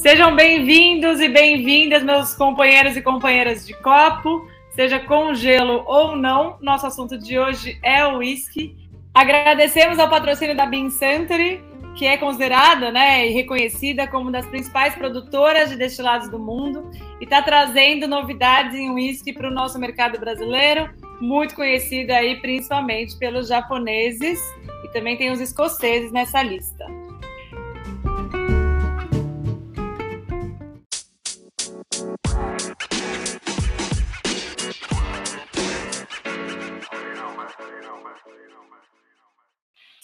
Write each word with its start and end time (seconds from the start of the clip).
Sejam 0.00 0.34
bem-vindos 0.34 1.20
e 1.20 1.28
bem-vindas, 1.28 2.02
meus 2.02 2.34
companheiros 2.34 2.96
e 2.96 3.02
companheiras 3.02 3.66
de 3.66 3.74
copo, 3.74 4.48
seja 4.70 4.98
com 4.98 5.34
gelo 5.34 5.84
ou 5.86 6.16
não. 6.16 6.56
Nosso 6.62 6.86
assunto 6.86 7.18
de 7.18 7.38
hoje 7.38 7.78
é 7.82 8.06
o 8.06 8.16
whisky. 8.16 8.74
Agradecemos 9.12 9.98
ao 9.98 10.08
patrocínio 10.08 10.56
da 10.56 10.64
Bean 10.64 10.88
Century, 10.88 11.62
que 11.94 12.06
é 12.06 12.16
considerada 12.16 12.90
né, 12.90 13.28
e 13.28 13.32
reconhecida 13.32 14.06
como 14.06 14.22
uma 14.22 14.32
das 14.32 14.46
principais 14.46 14.94
produtoras 14.94 15.68
de 15.68 15.76
destilados 15.76 16.30
do 16.30 16.38
mundo 16.38 16.90
e 17.20 17.24
está 17.24 17.42
trazendo 17.42 18.08
novidades 18.08 18.74
em 18.74 18.90
whisky 18.90 19.34
para 19.34 19.48
o 19.48 19.52
nosso 19.52 19.78
mercado 19.78 20.18
brasileiro, 20.18 20.88
muito 21.20 21.54
conhecido 21.54 22.12
aí 22.12 22.40
principalmente 22.40 23.18
pelos 23.18 23.48
japoneses 23.48 24.40
e 24.82 24.88
também 24.94 25.18
tem 25.18 25.30
os 25.30 25.42
escoceses 25.42 26.10
nessa 26.10 26.42
lista. 26.42 26.99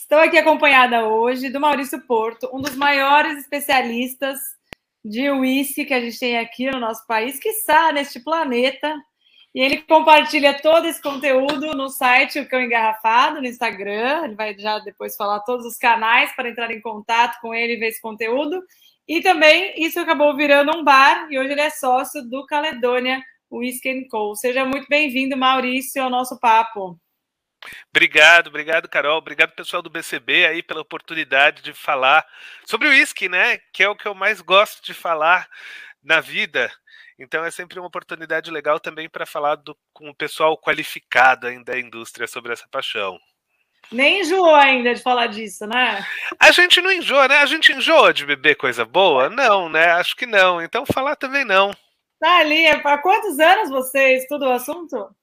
Estou 0.08 0.20
aqui 0.20 0.38
acompanhada 0.38 1.08
hoje 1.08 1.48
do 1.48 1.58
Maurício 1.58 2.00
Porto, 2.00 2.48
um 2.52 2.60
dos 2.62 2.76
maiores 2.76 3.38
especialistas 3.38 4.38
de 5.04 5.28
uísque 5.28 5.84
que 5.84 5.92
a 5.92 6.00
gente 6.00 6.16
tem 6.16 6.38
aqui 6.38 6.70
no 6.70 6.78
nosso 6.78 7.04
país, 7.08 7.40
que 7.40 7.48
está 7.48 7.90
neste 7.90 8.20
planeta. 8.20 8.94
E 9.52 9.60
ele 9.60 9.78
compartilha 9.78 10.62
todo 10.62 10.86
esse 10.86 11.02
conteúdo 11.02 11.74
no 11.74 11.88
site 11.88 12.38
O 12.38 12.48
Cão 12.48 12.62
Engarrafado, 12.62 13.40
no 13.40 13.48
Instagram. 13.48 14.26
Ele 14.26 14.36
vai 14.36 14.56
já 14.56 14.78
depois 14.78 15.16
falar 15.16 15.40
todos 15.40 15.66
os 15.66 15.76
canais 15.76 16.30
para 16.36 16.50
entrar 16.50 16.70
em 16.70 16.80
contato 16.80 17.40
com 17.40 17.52
ele 17.52 17.72
e 17.72 17.76
ver 17.76 17.88
esse 17.88 18.00
conteúdo. 18.00 18.62
E 19.08 19.20
também 19.20 19.74
isso 19.76 19.98
acabou 19.98 20.36
virando 20.36 20.70
um 20.78 20.84
bar 20.84 21.26
e 21.32 21.36
hoje 21.36 21.50
ele 21.50 21.60
é 21.62 21.70
sócio 21.70 22.22
do 22.22 22.46
Caledônia 22.46 23.20
Whisky 23.50 24.06
Co. 24.06 24.36
Seja 24.36 24.64
muito 24.64 24.86
bem-vindo, 24.88 25.36
Maurício, 25.36 26.00
ao 26.00 26.08
nosso 26.08 26.38
papo. 26.38 26.96
Obrigado, 27.90 28.48
obrigado, 28.48 28.88
Carol. 28.88 29.18
Obrigado, 29.18 29.52
pessoal 29.52 29.82
do 29.82 29.90
BCB, 29.90 30.46
aí 30.46 30.62
pela 30.62 30.80
oportunidade 30.80 31.62
de 31.62 31.72
falar 31.72 32.26
sobre 32.64 32.88
o 32.88 32.90
uísque, 32.90 33.28
né? 33.28 33.58
Que 33.72 33.82
é 33.82 33.88
o 33.88 33.96
que 33.96 34.06
eu 34.06 34.14
mais 34.14 34.40
gosto 34.40 34.84
de 34.84 34.94
falar 34.94 35.48
na 36.02 36.20
vida. 36.20 36.70
Então 37.18 37.44
é 37.44 37.50
sempre 37.50 37.78
uma 37.78 37.88
oportunidade 37.88 38.50
legal 38.50 38.78
também 38.78 39.08
para 39.08 39.24
falar 39.24 39.56
do, 39.56 39.76
com 39.92 40.10
o 40.10 40.14
pessoal 40.14 40.56
qualificado 40.58 41.46
ainda 41.46 41.72
da 41.72 41.78
indústria 41.78 42.26
sobre 42.26 42.52
essa 42.52 42.68
paixão. 42.68 43.18
Nem 43.90 44.20
enjoou 44.20 44.54
ainda 44.54 44.94
de 44.94 45.02
falar 45.02 45.28
disso, 45.28 45.66
né? 45.66 46.04
A 46.40 46.50
gente 46.50 46.80
não 46.80 46.90
enjoa, 46.90 47.28
né? 47.28 47.38
A 47.38 47.46
gente 47.46 47.72
enjoa 47.72 48.12
de 48.12 48.26
beber 48.26 48.56
coisa 48.56 48.84
boa? 48.84 49.30
Não, 49.30 49.68
né? 49.68 49.92
Acho 49.92 50.16
que 50.16 50.26
não. 50.26 50.60
Então 50.60 50.84
falar 50.84 51.16
também 51.16 51.44
não. 51.44 51.70
Tá 52.18 52.38
ali. 52.38 52.66
Há 52.66 52.98
quantos 52.98 53.38
anos 53.38 53.70
você 53.70 54.16
estuda 54.16 54.46
o 54.48 54.52
assunto? 54.52 55.14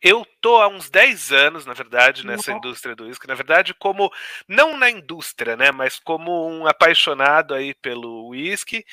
Eu 0.00 0.26
tô 0.40 0.56
há 0.56 0.68
uns 0.68 0.88
10 0.88 1.32
anos, 1.32 1.66
na 1.66 1.74
verdade, 1.74 2.26
nessa 2.26 2.52
indústria 2.52 2.96
do 2.96 3.04
uísque. 3.04 3.26
Na 3.26 3.34
verdade, 3.34 3.74
como 3.74 4.10
não 4.48 4.76
na 4.76 4.90
indústria, 4.90 5.56
né, 5.56 5.70
mas 5.70 5.98
como 5.98 6.48
um 6.48 6.66
apaixonado 6.66 7.54
aí 7.54 7.74
pelo 7.74 8.28
uísque. 8.28 8.84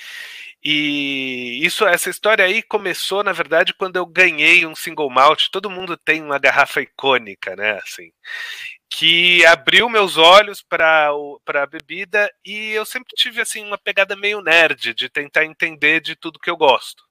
E 0.63 1.59
isso, 1.63 1.85
essa 1.85 2.09
história 2.09 2.43
aí 2.43 2.61
começou, 2.61 3.23
na 3.23 3.31
verdade, 3.31 3.73
quando 3.73 3.95
eu 3.95 4.05
ganhei 4.05 4.65
um 4.65 4.75
single 4.75 5.09
malt. 5.09 5.47
Todo 5.49 5.69
mundo 5.69 5.97
tem 5.97 6.21
uma 6.21 6.39
garrafa 6.39 6.81
icônica, 6.81 7.55
né, 7.55 7.79
assim, 7.83 8.11
que 8.89 9.45
abriu 9.45 9.89
meus 9.89 10.17
olhos 10.17 10.61
para 10.61 11.11
a 11.11 11.65
bebida 11.65 12.31
e 12.45 12.71
eu 12.71 12.85
sempre 12.85 13.13
tive 13.15 13.41
assim 13.41 13.65
uma 13.65 13.77
pegada 13.77 14.15
meio 14.15 14.41
nerd 14.41 14.93
de 14.93 15.09
tentar 15.09 15.45
entender 15.45 15.99
de 16.01 16.15
tudo 16.15 16.39
que 16.39 16.49
eu 16.49 16.57
gosto 16.57 17.03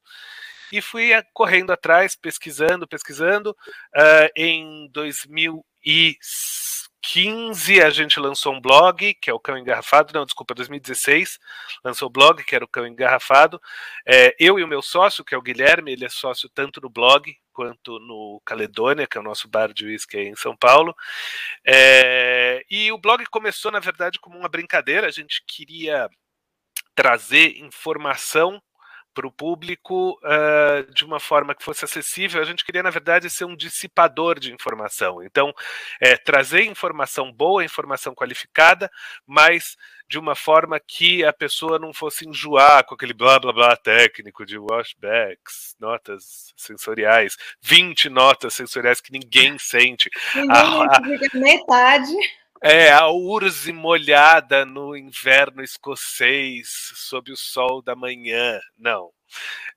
e 0.73 0.81
fui 0.81 1.13
eh, 1.13 1.23
correndo 1.35 1.71
atrás, 1.71 2.17
pesquisando, 2.17 2.89
pesquisando. 2.89 3.51
Uh, 3.95 4.31
em 4.35 4.89
2015 4.91 7.83
a 7.83 7.91
gente 7.91 8.19
lançou 8.19 8.55
um 8.55 8.61
blog, 8.61 9.13
que 9.15 9.29
é 9.29 9.35
o 9.35 9.39
Cão 9.39 9.59
Engarrafado, 9.59 10.15
não, 10.15 10.25
desculpa, 10.25 10.55
2016, 10.55 11.39
lançou 11.85 12.09
o 12.09 12.11
blog, 12.11 12.43
que 12.43 12.57
era 12.57 12.65
o 12.65 12.69
Cão 12.69 12.87
Engarrafado. 12.87 13.61
É, 14.07 14.35
eu 14.41 14.59
e 14.59 14.65
o 14.65 14.69
meu 14.69 14.81
sócio, 14.81 15.25
que 15.25 15.35
é 15.35 15.39
o 15.39 15.43
Guilherme, 15.43 15.93
ele 15.93 16.07
é 16.07 16.09
sócio 16.09 16.49
tanto 16.49 16.81
no 16.81 16.89
blog 16.89 17.37
quanto 17.53 17.99
no 17.99 18.41
Caledônia, 18.47 19.07
que 19.07 19.19
é 19.19 19.21
o 19.21 19.25
nosso 19.25 19.47
bar 19.47 19.75
de 19.75 19.85
whisky 19.87 20.19
em 20.19 20.35
São 20.35 20.57
Paulo. 20.57 20.97
É, 21.67 22.65
e 22.71 22.91
o 22.91 22.99
blog 22.99 23.27
começou, 23.27 23.71
na 23.71 23.79
verdade, 23.79 24.19
como 24.19 24.39
uma 24.39 24.49
brincadeira, 24.49 25.07
a 25.07 25.11
gente 25.11 25.45
queria 25.47 26.09
trazer 26.95 27.59
informação 27.59 28.63
para 29.15 29.27
o 29.27 29.33
público 29.33 30.19
uh, 30.23 30.93
de 30.93 31.05
uma 31.05 31.21
forma 31.21 31.55
que 31.55 31.65
fosse 31.65 31.85
acessível. 31.85 32.41
A 32.41 32.45
gente 32.45 32.65
queria, 32.65 32.83
na 32.83 32.91
verdade, 32.91 33.29
ser 33.31 33.45
um 33.45 33.57
dissipador 33.57 34.39
de 34.39 34.53
informação. 34.53 35.23
Então, 35.23 35.53
é, 36.01 36.17
trazer 36.17 36.65
informação 36.65 37.33
boa, 37.33 37.65
informação 37.65 38.15
qualificada, 38.15 38.91
mas 39.27 39.77
de 40.09 40.19
uma 40.19 40.35
forma 40.35 40.79
que 40.79 41.25
a 41.25 41.33
pessoa 41.33 41.79
não 41.79 41.93
fosse 41.93 42.29
enjoar 42.29 42.85
com 42.85 42.95
aquele 42.95 43.15
blá 43.15 43.39
blá 43.39 43.51
blá 43.51 43.77
técnico 43.77 44.45
de 44.45 44.59
washbacks, 44.59 45.75
notas 45.81 46.53
sensoriais, 46.55 47.37
20 47.63 48.11
notas 48.11 48.53
sensoriais 48.53 49.01
que 49.01 49.11
ninguém 49.11 49.59
sente. 49.59 50.11
Ninguém 50.35 50.51
a, 50.55 50.97
a, 50.97 51.01
metade. 51.39 52.13
É, 52.63 52.93
a 52.93 53.09
urze 53.09 53.73
molhada 53.73 54.65
no 54.65 54.97
inverno 54.97 55.65
escocês, 55.65 56.69
sob 56.95 57.33
o 57.33 57.37
sol 57.37 57.83
da 57.83 57.97
manhã. 57.97 58.61
Não. 58.79 59.11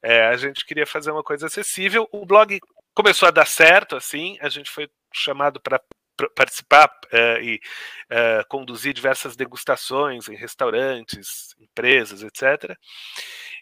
É, 0.03 0.27
a 0.27 0.37
gente 0.37 0.63
queria 0.63 0.85
fazer 0.85 1.11
uma 1.11 1.23
coisa 1.23 1.47
acessível. 1.47 2.07
O 2.11 2.25
blog 2.25 2.59
começou 2.93 3.27
a 3.27 3.31
dar 3.31 3.47
certo, 3.47 3.95
assim, 3.95 4.37
a 4.39 4.49
gente 4.49 4.69
foi 4.69 4.87
chamado 5.13 5.59
para 5.59 5.81
participar 6.35 6.87
uh, 7.11 7.41
e 7.41 7.59
uh, 8.11 8.47
conduzir 8.47 8.93
diversas 8.93 9.35
degustações 9.35 10.29
em 10.29 10.35
restaurantes, 10.35 11.55
empresas, 11.59 12.23
etc. 12.23 12.77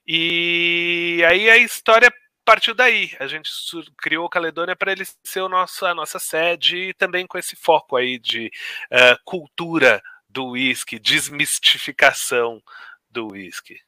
E 0.05 1.23
aí 1.27 1.49
a 1.49 1.57
história 1.57 2.13
partiu 2.43 2.73
daí. 2.73 3.11
A 3.19 3.27
gente 3.27 3.49
criou 3.97 4.29
Caledônia 4.29 4.75
para 4.75 4.91
ele 4.91 5.03
ser 5.23 5.41
o 5.41 5.49
nosso, 5.49 5.85
a 5.85 5.93
nossa 5.93 6.19
sede 6.19 6.89
e 6.89 6.93
também 6.93 7.25
com 7.25 7.37
esse 7.37 7.55
foco 7.55 7.95
aí 7.95 8.19
de 8.19 8.51
uh, 8.91 9.17
cultura 9.25 10.01
do 10.27 10.49
uísque, 10.49 10.99
desmistificação 10.99 12.61
do 13.09 13.31
uísque. 13.31 13.79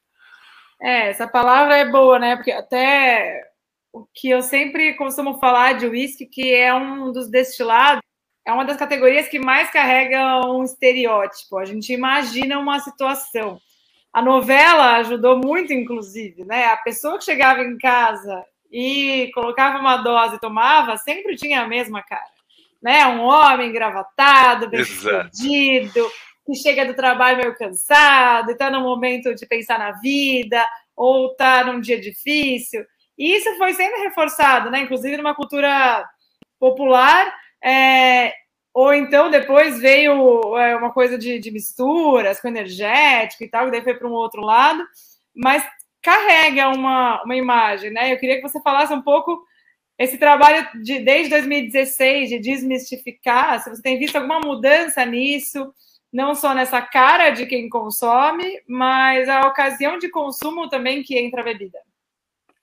É, 0.80 1.08
essa 1.08 1.26
palavra 1.26 1.76
é 1.76 1.88
boa, 1.88 2.18
né? 2.18 2.36
Porque 2.36 2.52
até 2.52 3.50
o 3.92 4.06
que 4.14 4.30
eu 4.30 4.42
sempre 4.42 4.94
costumo 4.94 5.38
falar 5.38 5.72
de 5.74 5.86
uísque, 5.86 6.26
que 6.26 6.54
é 6.54 6.72
um 6.72 7.10
dos 7.12 7.30
destilados, 7.30 8.02
é 8.46 8.52
uma 8.52 8.64
das 8.64 8.76
categorias 8.76 9.26
que 9.26 9.38
mais 9.38 9.70
carrega 9.70 10.46
um 10.46 10.62
estereótipo. 10.62 11.58
A 11.58 11.64
gente 11.64 11.92
imagina 11.92 12.58
uma 12.58 12.78
situação. 12.78 13.58
A 14.16 14.22
novela 14.22 14.94
ajudou 14.94 15.36
muito, 15.36 15.74
inclusive, 15.74 16.42
né? 16.42 16.68
A 16.68 16.78
pessoa 16.78 17.18
que 17.18 17.24
chegava 17.26 17.60
em 17.60 17.76
casa 17.76 18.46
e 18.72 19.30
colocava 19.34 19.78
uma 19.78 19.98
dose 19.98 20.36
e 20.36 20.40
tomava, 20.40 20.96
sempre 20.96 21.36
tinha 21.36 21.60
a 21.60 21.68
mesma 21.68 22.02
cara. 22.02 22.24
Né? 22.82 23.06
Um 23.08 23.20
homem 23.20 23.68
engravatado, 23.68 24.70
bem 24.70 24.82
sucedido, 24.84 26.10
que 26.46 26.54
chega 26.54 26.86
do 26.86 26.94
trabalho 26.94 27.36
meio 27.36 27.58
cansado, 27.58 28.48
e 28.48 28.52
está 28.52 28.70
no 28.70 28.80
momento 28.80 29.34
de 29.34 29.44
pensar 29.44 29.78
na 29.78 29.92
vida, 29.92 30.66
ou 30.96 31.32
está 31.32 31.64
num 31.64 31.78
dia 31.78 32.00
difícil. 32.00 32.86
E 33.18 33.36
isso 33.36 33.54
foi 33.58 33.74
sempre 33.74 34.00
reforçado, 34.00 34.70
né? 34.70 34.80
Inclusive 34.80 35.18
numa 35.18 35.34
cultura 35.34 36.02
popular. 36.58 37.34
É, 37.62 38.32
ou 38.76 38.92
então 38.92 39.30
depois 39.30 39.80
veio 39.80 40.54
é, 40.58 40.76
uma 40.76 40.92
coisa 40.92 41.16
de, 41.16 41.38
de, 41.38 41.50
misturas 41.50 42.38
com 42.38 42.48
energético 42.48 43.42
e 43.42 43.48
tal, 43.48 43.64
que 43.64 43.70
daí 43.70 43.82
foi 43.82 43.94
para 43.94 44.06
um 44.06 44.12
outro 44.12 44.42
lado, 44.42 44.86
mas 45.34 45.66
carrega 46.02 46.68
uma, 46.68 47.22
uma 47.22 47.34
imagem, 47.34 47.90
né? 47.90 48.12
Eu 48.12 48.18
queria 48.18 48.36
que 48.36 48.46
você 48.46 48.60
falasse 48.60 48.92
um 48.92 49.00
pouco 49.00 49.42
esse 49.98 50.18
trabalho 50.18 50.68
de 50.82 50.98
desde 50.98 51.30
2016 51.30 52.28
de 52.28 52.38
desmistificar, 52.38 53.62
se 53.62 53.70
você 53.70 53.80
tem 53.80 53.98
visto 53.98 54.16
alguma 54.16 54.40
mudança 54.40 55.06
nisso, 55.06 55.72
não 56.12 56.34
só 56.34 56.52
nessa 56.52 56.82
cara 56.82 57.30
de 57.30 57.46
quem 57.46 57.70
consome, 57.70 58.60
mas 58.68 59.26
a 59.26 59.40
ocasião 59.46 59.96
de 59.96 60.10
consumo 60.10 60.68
também 60.68 61.02
que 61.02 61.18
entra 61.18 61.40
a 61.40 61.44
bebida. 61.44 61.78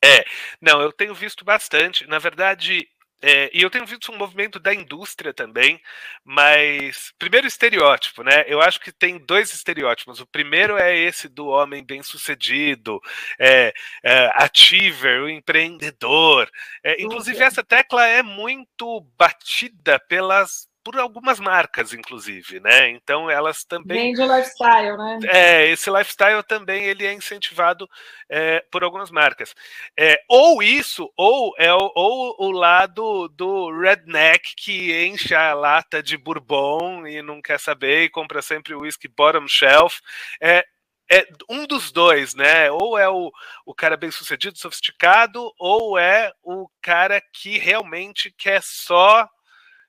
É, 0.05 0.23
não, 0.61 0.79
eu 0.79 0.91
tenho 0.91 1.15
visto 1.15 1.43
bastante. 1.43 2.05
Na 2.05 2.19
verdade, 2.19 2.87
é, 3.25 3.49
e 3.53 3.61
eu 3.61 3.69
tenho 3.69 3.85
visto 3.85 4.11
um 4.11 4.17
movimento 4.17 4.59
da 4.59 4.73
indústria 4.73 5.33
também, 5.33 5.81
mas 6.25 7.13
primeiro 7.17 7.47
estereótipo, 7.47 8.21
né? 8.21 8.43
Eu 8.47 8.59
acho 8.59 8.81
que 8.81 8.91
tem 8.91 9.17
dois 9.17 9.53
estereótipos. 9.53 10.19
O 10.19 10.27
primeiro 10.27 10.77
é 10.77 10.93
esse 10.93 11.29
do 11.29 11.47
homem 11.47 11.85
bem-sucedido, 11.85 12.99
é, 13.39 13.73
é, 14.03 14.29
achiever, 14.35 15.21
o 15.21 15.29
empreendedor. 15.29 16.51
É, 16.83 17.01
inclusive 17.01 17.41
essa 17.41 17.63
tecla 17.63 18.05
é 18.05 18.21
muito 18.21 18.99
batida 19.17 19.97
pelas 19.97 20.67
por 20.83 20.99
algumas 20.99 21.39
marcas, 21.39 21.93
inclusive, 21.93 22.59
né? 22.59 22.89
Então 22.89 23.29
elas 23.29 23.63
também. 23.63 24.13
Vende 24.13 24.21
o 24.21 24.35
lifestyle, 24.35 24.97
né? 24.97 25.19
É, 25.25 25.67
esse 25.67 25.89
lifestyle 25.89 26.43
também 26.43 26.83
ele 26.83 27.05
é 27.05 27.13
incentivado 27.13 27.89
é, 28.29 28.63
por 28.69 28.83
algumas 28.83 29.09
marcas. 29.09 29.55
É, 29.97 30.19
ou 30.27 30.61
isso, 30.61 31.11
ou 31.15 31.53
é 31.57 31.73
o, 31.73 31.91
ou 31.95 32.35
o 32.47 32.51
lado 32.51 33.29
do 33.29 33.71
redneck 33.79 34.55
que 34.57 35.05
enche 35.05 35.33
a 35.33 35.53
lata 35.53 36.03
de 36.03 36.17
bourbon 36.17 37.07
e 37.07 37.21
não 37.21 37.41
quer 37.41 37.59
saber 37.59 38.03
e 38.03 38.09
compra 38.09 38.41
sempre 38.41 38.73
o 38.73 38.81
whisky 38.81 39.07
bottom 39.07 39.47
shelf. 39.47 40.01
É, 40.41 40.65
é 41.09 41.27
um 41.49 41.65
dos 41.65 41.91
dois, 41.91 42.35
né? 42.35 42.71
Ou 42.71 42.97
é 42.97 43.07
o, 43.07 43.31
o 43.65 43.73
cara 43.73 43.95
bem 43.95 44.11
sucedido, 44.11 44.57
sofisticado, 44.57 45.53
ou 45.57 45.97
é 45.97 46.33
o 46.41 46.67
cara 46.81 47.21
que 47.33 47.57
realmente 47.57 48.33
quer 48.37 48.61
só 48.61 49.29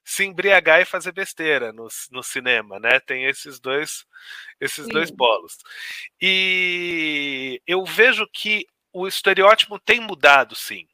se 0.05 0.25
embriagar 0.25 0.81
e 0.81 0.85
fazer 0.85 1.13
besteira 1.13 1.73
no, 1.73 1.89
no 2.11 2.23
cinema, 2.23 2.79
né? 2.79 3.01
Tem 3.01 3.25
esses 3.25 3.59
dois, 3.59 4.05
esses 4.61 4.87
dois 4.87 5.11
polos. 5.11 5.57
E 6.21 7.61
eu 7.67 7.85
vejo 7.85 8.27
que 8.33 8.67
o 8.93 9.09
estereótipo 9.09 9.79
tem 9.79 10.01
mudado, 10.01 10.55
sim. 10.55 10.87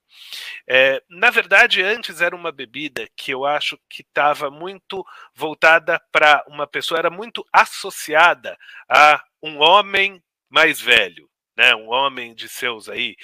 É, 0.68 1.02
na 1.08 1.30
verdade, 1.30 1.82
antes 1.82 2.20
era 2.20 2.36
uma 2.36 2.52
bebida 2.52 3.08
que 3.16 3.32
eu 3.32 3.44
acho 3.44 3.78
que 3.88 4.02
estava 4.02 4.50
muito 4.50 5.04
voltada 5.34 6.00
para 6.12 6.44
uma 6.46 6.66
pessoa, 6.66 6.98
era 6.98 7.10
muito 7.10 7.44
associada 7.52 8.56
a 8.88 9.22
um 9.42 9.58
homem 9.58 10.22
mais 10.48 10.80
velho, 10.80 11.28
né? 11.56 11.74
Um 11.74 11.88
homem 11.88 12.34
de 12.34 12.48
seus 12.48 12.88
aí 12.88 13.16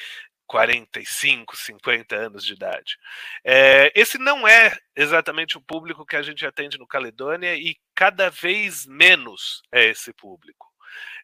45, 0.47 1.57
50 1.57 2.17
anos 2.17 2.45
de 2.45 2.53
idade. 2.53 2.97
É, 3.45 3.93
esse 3.95 4.19
não 4.19 4.47
é 4.47 4.77
exatamente 4.95 5.57
o 5.59 5.61
público 5.61 6.07
que 6.07 6.17
a 6.17 6.23
gente 6.23 6.47
atende 6.47 6.79
no 6.79 6.87
Caledônia 6.87 7.55
e 7.55 7.77
cada 7.95 8.31
vez 8.31 8.87
menos 8.87 9.63
é 9.73 9.87
esse 9.87 10.13
público. 10.13 10.67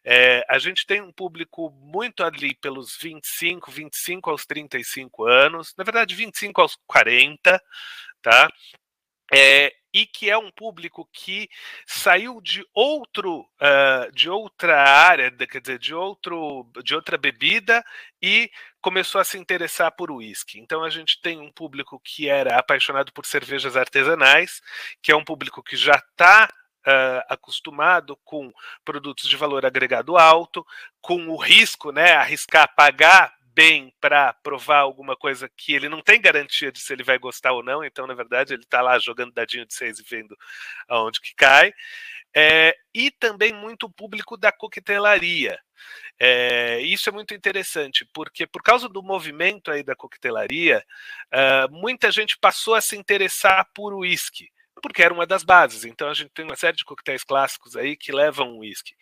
É, 0.05 0.45
a 0.49 0.59
gente 0.59 0.85
tem 0.85 1.01
um 1.01 1.11
público 1.11 1.71
muito 1.71 2.23
ali 2.23 2.53
pelos 2.55 2.97
25, 2.97 3.71
25 3.71 4.29
aos 4.29 4.45
35 4.45 5.25
anos, 5.25 5.73
na 5.77 5.83
verdade 5.83 6.13
25 6.13 6.61
aos 6.61 6.77
40, 6.85 7.61
tá? 8.21 8.49
É, 9.31 9.73
e 9.93 10.07
que 10.07 10.29
é 10.29 10.37
um 10.37 10.49
público 10.49 11.07
que 11.13 11.47
saiu 11.85 12.41
de 12.41 12.65
outro 12.73 13.41
uh, 13.41 14.11
de 14.11 14.29
outra 14.29 14.81
área, 14.81 15.31
quer 15.31 15.61
dizer, 15.61 15.77
de 15.77 15.93
outro 15.93 16.67
de 16.83 16.95
outra 16.95 17.17
bebida 17.17 17.85
e 18.21 18.49
começou 18.81 19.21
a 19.21 19.23
se 19.23 19.37
interessar 19.37 19.91
por 19.91 20.11
uísque. 20.11 20.59
Então 20.59 20.83
a 20.83 20.89
gente 20.89 21.21
tem 21.21 21.39
um 21.39 21.51
público 21.51 22.01
que 22.03 22.27
era 22.27 22.57
apaixonado 22.57 23.13
por 23.13 23.25
cervejas 23.25 23.77
artesanais, 23.77 24.61
que 25.01 25.11
é 25.11 25.15
um 25.15 25.23
público 25.23 25.61
que 25.61 25.77
já 25.77 25.95
está 25.95 26.49
Uh, 26.85 27.23
acostumado 27.29 28.19
com 28.25 28.51
produtos 28.83 29.29
de 29.29 29.37
valor 29.37 29.65
agregado 29.65 30.17
alto, 30.17 30.67
com 30.99 31.29
o 31.29 31.37
risco, 31.37 31.93
né, 31.93 32.11
arriscar 32.11 32.75
pagar 32.75 33.33
bem 33.53 33.93
para 34.01 34.33
provar 34.33 34.79
alguma 34.79 35.15
coisa 35.15 35.49
que 35.55 35.73
ele 35.73 35.87
não 35.87 36.01
tem 36.01 36.19
garantia 36.19 36.71
de 36.71 36.79
se 36.79 36.91
ele 36.93 37.03
vai 37.03 37.17
gostar 37.17 37.51
ou 37.51 37.63
não, 37.63 37.83
então, 37.83 38.07
na 38.07 38.13
verdade, 38.13 38.53
ele 38.53 38.63
está 38.63 38.81
lá 38.81 38.97
jogando 38.99 39.33
dadinho 39.33 39.65
de 39.65 39.73
seis 39.73 39.99
e 39.99 40.03
vendo 40.03 40.37
aonde 40.87 41.21
que 41.21 41.33
cai. 41.35 41.73
É, 42.35 42.75
e 42.93 43.11
também 43.11 43.53
muito 43.53 43.87
público 43.89 44.35
da 44.35 44.51
coquetelaria. 44.51 45.59
É, 46.19 46.79
isso 46.81 47.09
é 47.09 47.11
muito 47.11 47.33
interessante, 47.33 48.07
porque 48.13 48.47
por 48.47 48.63
causa 48.63 48.89
do 48.89 49.03
movimento 49.03 49.69
aí 49.69 49.83
da 49.83 49.95
coquetelaria, 49.95 50.83
uh, 51.33 51.71
muita 51.71 52.11
gente 52.11 52.37
passou 52.39 52.73
a 52.75 52.81
se 52.81 52.95
interessar 52.95 53.69
por 53.73 53.93
uísque 53.93 54.49
porque 54.83 55.01
era 55.01 55.13
uma 55.13 55.25
das 55.25 55.43
bases. 55.43 55.85
Então 55.85 56.09
a 56.09 56.13
gente 56.13 56.29
tem 56.31 56.43
uma 56.43 56.57
série 56.57 56.75
de 56.75 56.83
coquetéis 56.83 57.23
clássicos 57.23 57.77
aí 57.77 57.95
que 57.95 58.11
levam 58.11 58.57
uísque. 58.57 58.93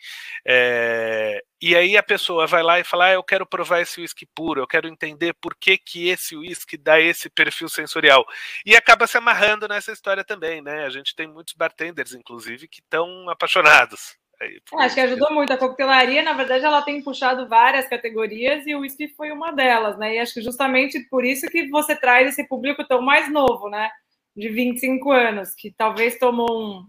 É, 0.45 1.43
e 1.59 1.75
aí 1.75 1.97
a 1.97 2.03
pessoa 2.03 2.45
vai 2.45 2.61
lá 2.61 2.79
e 2.79 2.83
fala: 2.83 3.05
ah, 3.05 3.13
eu 3.13 3.23
quero 3.23 3.45
provar 3.45 3.81
esse 3.81 3.99
uísque 3.99 4.27
puro, 4.27 4.61
eu 4.61 4.67
quero 4.67 4.87
entender 4.87 5.33
por 5.33 5.55
que, 5.55 5.77
que 5.77 6.07
esse 6.07 6.35
uísque 6.35 6.77
dá 6.77 7.01
esse 7.01 7.29
perfil 7.31 7.67
sensorial. 7.67 8.23
E 8.63 8.75
acaba 8.75 9.07
se 9.07 9.17
amarrando 9.17 9.67
nessa 9.67 9.91
história 9.91 10.23
também, 10.23 10.61
né? 10.61 10.85
A 10.85 10.89
gente 10.89 11.15
tem 11.15 11.27
muitos 11.27 11.55
bartenders, 11.55 12.13
inclusive, 12.13 12.67
que 12.67 12.79
estão 12.79 13.27
apaixonados. 13.27 14.15
É, 14.39 14.57
acho 14.83 14.95
que 14.95 15.01
ajudou 15.01 15.31
muito. 15.33 15.51
A 15.51 15.57
coquetelaria, 15.57 16.21
na 16.21 16.33
verdade, 16.33 16.63
ela 16.63 16.81
tem 16.81 17.01
puxado 17.01 17.47
várias 17.47 17.87
categorias 17.87 18.65
e 18.67 18.75
o 18.75 18.81
whisky 18.81 19.07
foi 19.09 19.31
uma 19.31 19.51
delas, 19.51 19.97
né? 19.97 20.15
E 20.15 20.19
acho 20.19 20.33
que 20.33 20.41
justamente 20.41 20.99
por 21.09 21.25
isso 21.25 21.47
que 21.47 21.67
você 21.69 21.95
traz 21.95 22.29
esse 22.29 22.47
público 22.47 22.87
tão 22.87 23.01
mais 23.01 23.31
novo, 23.31 23.69
né? 23.69 23.89
De 24.35 24.49
25 24.49 25.11
anos, 25.11 25.53
que 25.53 25.71
talvez 25.71 26.17
tomou 26.17 26.49
um, 26.51 26.87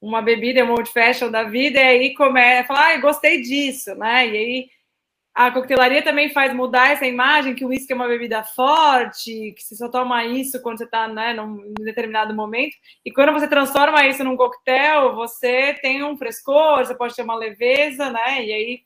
uma 0.00 0.22
bebida, 0.22 0.64
um 0.64 0.70
old 0.72 0.90
fashion 0.90 1.30
da 1.30 1.44
vida, 1.44 1.78
e 1.78 1.82
aí 1.82 2.14
começa 2.14 2.62
a 2.62 2.66
falar, 2.66 2.94
ah, 2.94 3.00
gostei 3.00 3.40
disso, 3.42 3.94
né? 3.94 4.28
E 4.28 4.36
aí 4.36 4.70
a 5.34 5.50
coquetelaria 5.50 6.02
também 6.02 6.28
faz 6.30 6.52
mudar 6.52 6.90
essa 6.90 7.06
imagem 7.06 7.54
que 7.54 7.64
o 7.64 7.68
uísque 7.68 7.92
é 7.92 7.96
uma 7.96 8.08
bebida 8.08 8.42
forte, 8.42 9.52
que 9.56 9.62
você 9.62 9.76
só 9.76 9.88
toma 9.88 10.24
isso 10.24 10.60
quando 10.60 10.78
você 10.78 10.84
está 10.84 11.06
né, 11.06 11.32
num 11.32 11.72
determinado 11.78 12.34
momento. 12.34 12.76
E 13.04 13.12
quando 13.12 13.32
você 13.32 13.48
transforma 13.48 14.04
isso 14.06 14.24
num 14.24 14.36
coquetel, 14.36 15.14
você 15.14 15.74
tem 15.74 16.02
um 16.02 16.16
frescor, 16.16 16.84
você 16.84 16.94
pode 16.94 17.14
ter 17.14 17.22
uma 17.22 17.36
leveza, 17.36 18.10
né? 18.10 18.44
E 18.44 18.52
aí 18.52 18.80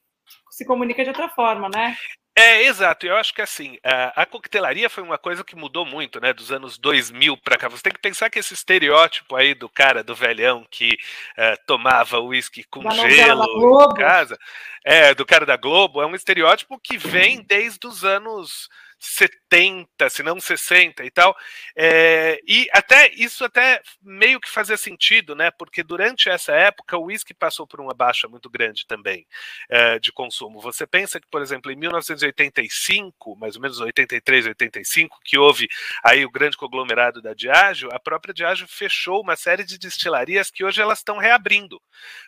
se 0.51 0.65
comunica 0.65 1.03
de 1.03 1.09
outra 1.09 1.29
forma, 1.31 1.69
né? 1.69 1.97
É, 2.37 2.65
exato. 2.65 3.07
Eu 3.07 3.17
acho 3.17 3.33
que 3.33 3.41
assim, 3.41 3.79
a, 3.85 4.23
a, 4.23 4.27
coquetelaria 4.27 4.91
foi 4.91 5.05
uma 5.05 5.17
coisa 5.17 5.45
que 5.45 5.55
mudou 5.55 5.87
muito, 5.87 6.21
né, 6.21 6.33
dos 6.33 6.51
anos 6.51 6.77
2000 6.77 7.37
para 7.37 7.57
cá. 7.57 7.69
Você 7.69 7.83
tem 7.83 7.93
que 7.93 8.01
pensar 8.01 8.29
que 8.29 8.41
esse 8.41 8.53
estereótipo 8.53 9.37
aí 9.37 9.55
do 9.55 9.69
cara, 9.69 10.03
do 10.03 10.17
velhão 10.17 10.67
que 10.69 10.95
uh, 11.39 11.65
tomava 11.65 12.19
uísque 12.19 12.65
com 12.65 12.83
da 12.83 13.09
gelo 13.09 13.89
em 13.89 13.95
casa, 13.95 14.37
é, 14.83 15.15
do 15.15 15.25
cara 15.25 15.47
da 15.47 15.57
Globo, 15.57 16.03
é 16.03 16.07
um 16.07 16.15
estereótipo 16.15 16.79
que 16.79 16.99
vem 16.99 17.41
desde 17.41 17.87
os 17.87 18.05
anos 18.05 18.69
70, 19.05 20.09
se 20.09 20.23
não 20.23 20.41
60 20.41 21.05
e 21.05 21.11
tal. 21.11 21.37
É, 21.77 22.41
e 22.47 22.67
até 22.73 23.13
isso 23.13 23.45
até 23.45 23.83
meio 24.03 24.41
que 24.41 24.49
fazia 24.49 24.77
sentido, 24.77 25.35
né? 25.35 25.51
Porque 25.51 25.83
durante 25.83 26.29
essa 26.29 26.53
época 26.53 26.97
o 26.97 27.05
uísque 27.05 27.35
passou 27.35 27.67
por 27.67 27.81
uma 27.81 27.93
baixa 27.93 28.27
muito 28.27 28.49
grande 28.49 28.87
também 28.87 29.27
é, 29.69 29.99
de 29.99 30.11
consumo. 30.11 30.61
Você 30.61 30.87
pensa 30.87 31.21
que, 31.21 31.29
por 31.29 31.43
exemplo, 31.43 31.71
em 31.71 31.77
1985, 31.77 33.37
mais 33.37 33.57
ou 33.57 33.63
menos 33.63 33.79
83, 33.79 34.47
85, 34.47 35.21
que 35.23 35.39
houve 35.39 35.69
aí 36.03 36.25
o 36.25 36.31
grande 36.31 36.57
conglomerado 36.57 37.21
da 37.21 37.35
Diageo, 37.35 37.91
a 37.93 38.01
própria 38.01 38.33
Diageo 38.33 38.67
fechou 38.67 39.21
uma 39.21 39.37
série 39.37 39.65
de 39.65 39.79
destilarias 39.79 40.51
que 40.51 40.65
hoje 40.65 40.81
elas 40.81 40.99
estão 40.99 41.19
reabrindo, 41.19 41.81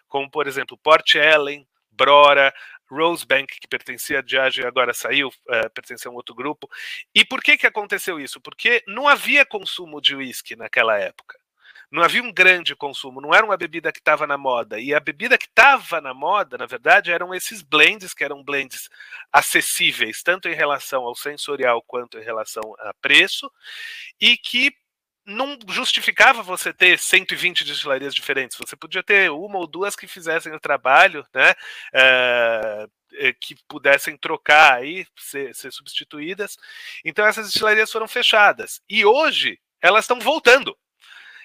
como 0.09 0.31
por 0.31 0.47
exemplo 0.47 0.77
Port 0.77 1.15
Ellen, 1.15 1.67
Brora, 1.97 2.53
Rosebank, 2.91 3.59
que 3.61 3.69
pertencia 3.69 4.19
a 4.19 4.23
Diageo 4.23 4.65
e 4.65 4.67
agora 4.67 4.95
saiu, 4.95 5.29
uh, 5.29 5.71
pertencia 5.75 6.09
a 6.09 6.13
um 6.13 6.17
outro 6.17 6.35
grupo. 6.35 6.69
E 7.15 7.25
por 7.25 7.43
que, 7.43 7.57
que 7.57 7.67
aconteceu 7.67 8.21
isso? 8.21 8.41
Porque 8.41 8.83
não 8.87 9.09
havia 9.09 9.45
consumo 9.45 10.01
de 10.01 10.15
uísque 10.15 10.57
naquela 10.57 10.99
época. 10.99 11.39
Não 11.91 12.03
havia 12.03 12.23
um 12.23 12.33
grande 12.33 12.75
consumo, 12.75 13.21
não 13.21 13.33
era 13.33 13.47
uma 13.47 13.57
bebida 13.57 13.93
que 13.93 14.01
estava 14.01 14.27
na 14.27 14.37
moda. 14.37 14.81
E 14.81 14.93
a 14.93 14.99
bebida 14.99 15.39
que 15.39 15.47
estava 15.47 16.01
na 16.01 16.13
moda, 16.13 16.59
na 16.59 16.67
verdade, 16.67 17.13
eram 17.13 17.33
esses 17.33 17.63
blends, 17.63 18.13
que 18.13 18.25
eram 18.25 18.43
blends 18.43 18.91
acessíveis, 19.33 20.23
tanto 20.23 20.49
em 20.49 20.55
relação 20.55 21.05
ao 21.05 21.15
sensorial 21.15 21.81
quanto 21.83 22.19
em 22.19 22.25
relação 22.25 22.75
a 22.81 22.93
preço, 22.95 23.51
e 24.21 24.37
que 24.37 24.73
não 25.27 25.59
justificava 25.69 26.43
você 26.43 26.73
ter 26.73 26.99
120 26.99 27.65
destilarias 27.65 28.15
diferentes. 28.15 28.57
Você 28.57 28.77
podia 28.77 29.03
ter 29.03 29.31
uma 29.31 29.59
ou 29.59 29.67
duas 29.67 29.97
que 29.97 30.07
fizessem 30.07 30.53
o 30.55 30.61
trabalho, 30.61 31.27
né? 31.35 31.55
É, 31.93 32.87
que 33.41 33.57
pudessem 33.69 34.17
trocar 34.17 34.75
aí, 34.75 35.07
ser, 35.17 35.55
ser 35.55 35.73
substituídas. 35.73 36.57
Então 37.05 37.27
essas 37.27 37.47
destilarias 37.47 37.91
foram 37.91 38.07
fechadas. 38.07 38.81
E 38.89 39.05
hoje 39.05 39.59
elas 39.81 40.05
estão 40.05 40.21
voltando. 40.21 40.77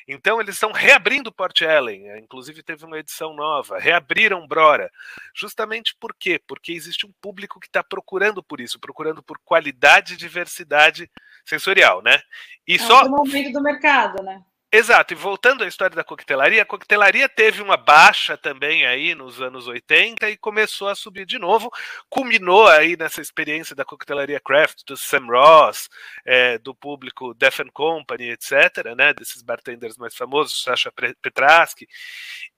Então 0.08 0.42
eles 0.42 0.56
estão 0.56 0.72
reabrindo 0.72 1.32
Port 1.32 1.62
Ellen, 1.62 2.10
eh, 2.10 2.20
inclusive 2.20 2.64
teve 2.64 2.84
uma 2.86 2.98
edição 2.98 3.34
nova, 3.34 3.78
reabriram 3.80 4.48
Brora, 4.48 4.92
justamente 5.34 5.96
por 6.00 6.14
quê? 6.16 6.42
Porque 6.48 6.74
existe 6.74 7.06
um 7.06 7.14
público 7.22 7.60
que 7.60 7.68
está 7.68 7.84
procurando 7.84 8.44
por 8.44 8.60
isso, 8.60 8.80
procurando 8.80 9.22
por 9.22 9.38
qualidade 9.40 10.16
e 10.16 10.18
diversidade 10.18 11.10
sensorial, 11.46 12.02
né? 12.02 12.22
E 12.68 12.76
é 12.76 12.80
só 12.80 13.06
o 13.06 13.10
momento 13.10 13.52
do 13.52 13.62
mercado, 13.62 14.24
né? 14.24 14.42
Exato, 14.74 15.14
e 15.14 15.18
voltando 15.18 15.66
à 15.66 15.68
história 15.68 15.94
da 15.94 16.04
coquetelaria, 16.04 16.62
a 16.62 16.66
coquetelaria 16.66 17.28
teve 17.28 17.62
uma 17.62 17.76
baixa 17.76 18.38
também 18.38 18.86
aí 18.86 19.14
nos 19.14 19.42
anos 19.42 19.68
80 19.68 20.30
e 20.30 20.38
começou 20.38 20.88
a 20.88 20.96
subir 20.96 21.26
de 21.26 21.38
novo, 21.38 21.70
culminou 22.10 22.66
aí 22.70 22.96
nessa 22.96 23.20
experiência 23.20 23.76
da 23.76 23.84
coquetelaria 23.84 24.40
craft, 24.40 24.86
do 24.88 24.96
Sam 24.96 25.26
Ross, 25.26 25.90
é, 26.24 26.58
do 26.58 26.74
público 26.74 27.34
Def 27.34 27.60
Company, 27.74 28.30
etc., 28.30 28.96
né, 28.96 29.14
desses 29.14 29.42
bartenders 29.42 29.98
mais 29.98 30.16
famosos, 30.16 30.64
Sasha 30.64 30.90
Petraski, 31.22 31.86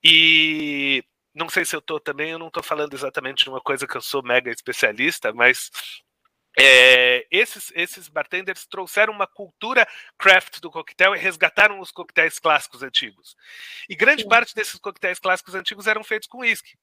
e 0.03 1.03
não 1.33 1.49
sei 1.49 1.65
se 1.65 1.75
eu 1.75 1.79
estou 1.79 1.99
também, 1.99 2.29
eu 2.29 2.37
não 2.37 2.49
estou 2.49 2.61
falando 2.61 2.93
exatamente 2.93 3.43
de 3.43 3.49
uma 3.49 3.59
coisa 3.59 3.87
que 3.87 3.97
eu 3.97 4.01
sou 4.01 4.21
mega 4.21 4.51
especialista, 4.51 5.33
mas 5.33 5.71
é, 6.59 7.25
esses, 7.31 7.71
esses 7.75 8.07
bartenders 8.07 8.65
trouxeram 8.65 9.13
uma 9.13 9.27
cultura 9.27 9.87
craft 10.17 10.59
do 10.59 10.69
coquetel 10.69 11.15
e 11.15 11.19
resgataram 11.19 11.79
os 11.79 11.91
coquetéis 11.91 12.39
clássicos 12.39 12.83
antigos. 12.83 13.35
E 13.89 13.95
grande 13.95 14.23
Sim. 14.23 14.29
parte 14.29 14.53
desses 14.53 14.79
coquetéis 14.79 15.19
clássicos 15.19 15.55
antigos 15.55 15.87
eram 15.87 16.03
feitos 16.03 16.27
com 16.27 16.39
uísque. 16.39 16.77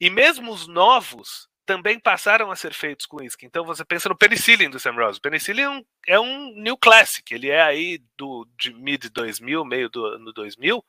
E 0.00 0.08
mesmo 0.08 0.50
os 0.50 0.66
novos 0.66 1.48
também 1.64 1.98
passaram 1.98 2.50
a 2.50 2.56
ser 2.56 2.74
feitos 2.74 3.06
com 3.06 3.18
uísque. 3.18 3.46
Então 3.46 3.64
você 3.64 3.84
pensa 3.84 4.08
no 4.08 4.16
Penicillin 4.16 4.70
do 4.70 4.80
Sam 4.80 4.92
Rose. 4.92 5.18
O 5.18 5.22
Penicillin 5.22 5.84
é 6.06 6.18
um, 6.18 6.52
new 6.56 6.76
classic, 6.76 7.32
ele 7.32 7.50
é 7.50 7.62
aí 7.62 8.02
do 8.16 8.48
de 8.58 8.72
mid 8.72 9.04
2000, 9.10 9.64
meio 9.64 9.88
do 9.88 10.04
ano 10.04 10.32
2000, 10.32 10.84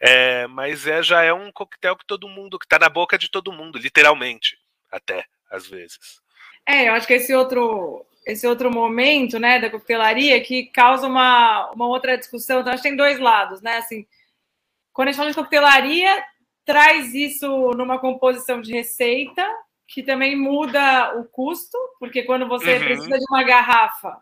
é, 0.00 0.46
mas 0.46 0.86
é, 0.86 1.02
já 1.02 1.22
é 1.22 1.32
um 1.32 1.52
coquetel 1.52 1.96
que 1.96 2.06
todo 2.06 2.28
mundo, 2.28 2.58
que 2.58 2.64
está 2.64 2.78
na 2.78 2.88
boca 2.88 3.18
de 3.18 3.30
todo 3.30 3.52
mundo, 3.52 3.78
literalmente, 3.78 4.58
até 4.90 5.26
às 5.50 5.66
vezes. 5.66 6.20
É, 6.66 6.88
eu 6.88 6.94
acho 6.94 7.06
que 7.06 7.14
esse 7.14 7.34
outro 7.34 8.04
esse 8.26 8.44
outro 8.44 8.72
momento, 8.72 9.38
né, 9.38 9.60
da 9.60 9.70
coquetelaria 9.70 10.42
que 10.42 10.64
causa 10.66 11.06
uma, 11.06 11.70
uma 11.70 11.86
outra 11.86 12.18
discussão. 12.18 12.60
Então, 12.60 12.72
acho 12.72 12.82
que 12.82 12.88
tem 12.88 12.96
dois 12.96 13.20
lados, 13.20 13.62
né? 13.62 13.76
Assim, 13.76 14.04
quando 14.92 15.08
a 15.08 15.10
gente 15.12 15.18
fala 15.18 15.30
de 15.30 15.36
coquetelaria, 15.36 16.24
traz 16.64 17.14
isso 17.14 17.46
numa 17.76 18.00
composição 18.00 18.60
de 18.60 18.72
receita, 18.72 19.48
que 19.86 20.02
também 20.02 20.34
muda 20.34 21.16
o 21.16 21.24
custo, 21.26 21.78
porque 22.00 22.24
quando 22.24 22.48
você 22.48 22.78
uhum. 22.78 22.84
precisa 22.84 23.16
de 23.16 23.24
uma 23.30 23.44
garrafa 23.44 24.18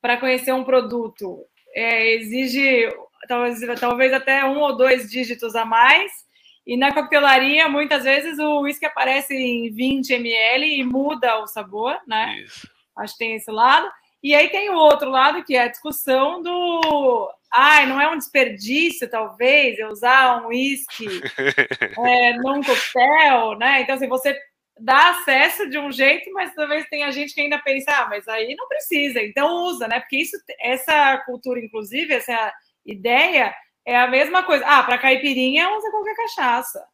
para 0.00 0.16
conhecer 0.16 0.52
um 0.52 0.64
produto, 0.64 1.44
é, 1.74 2.14
exige 2.14 2.88
talvez, 3.28 3.78
talvez 3.78 4.12
até 4.14 4.42
um 4.46 4.60
ou 4.60 4.74
dois 4.74 5.10
dígitos 5.10 5.54
a 5.54 5.66
mais. 5.66 6.23
E 6.66 6.76
na 6.76 6.92
coquetelaria, 6.92 7.68
muitas 7.68 8.04
vezes 8.04 8.38
o 8.38 8.60
uísque 8.60 8.86
aparece 8.86 9.34
em 9.34 9.70
20 9.70 10.14
ml 10.14 10.66
e 10.66 10.84
muda 10.84 11.38
o 11.40 11.46
sabor, 11.46 11.98
né? 12.06 12.38
Isso. 12.38 12.68
Acho 12.96 13.12
que 13.12 13.18
tem 13.18 13.34
esse 13.34 13.50
lado. 13.50 13.90
E 14.22 14.34
aí 14.34 14.48
tem 14.48 14.70
o 14.70 14.76
outro 14.76 15.10
lado, 15.10 15.44
que 15.44 15.54
é 15.54 15.64
a 15.64 15.68
discussão 15.68 16.42
do. 16.42 17.30
Ai, 17.52 17.84
não 17.86 18.00
é 18.00 18.08
um 18.08 18.16
desperdício, 18.16 19.08
talvez, 19.08 19.78
eu 19.78 19.88
usar 19.88 20.42
um 20.42 20.48
uísque 20.48 21.06
é, 22.06 22.32
num 22.38 22.62
coquetel, 22.62 23.58
né? 23.58 23.82
Então, 23.82 23.94
assim, 23.94 24.08
você 24.08 24.36
dá 24.80 25.10
acesso 25.10 25.68
de 25.68 25.78
um 25.78 25.92
jeito, 25.92 26.32
mas 26.32 26.54
talvez 26.54 26.86
tenha 26.88 27.12
gente 27.12 27.34
que 27.34 27.40
ainda 27.42 27.58
pensa, 27.58 27.92
ah, 27.92 28.08
mas 28.08 28.26
aí 28.26 28.56
não 28.56 28.66
precisa, 28.66 29.22
então 29.22 29.66
usa, 29.66 29.86
né? 29.86 30.00
Porque 30.00 30.16
isso, 30.16 30.36
essa 30.58 31.18
cultura, 31.18 31.60
inclusive, 31.60 32.14
essa 32.14 32.52
ideia 32.84 33.54
é 33.86 33.96
a 33.96 34.06
mesma 34.06 34.42
coisa. 34.42 34.64
Ah, 34.66 34.82
para 34.82 34.98
caipirinha 34.98 35.70
usa 35.76 35.90
qualquer 35.90 36.16
cachaça. 36.16 36.84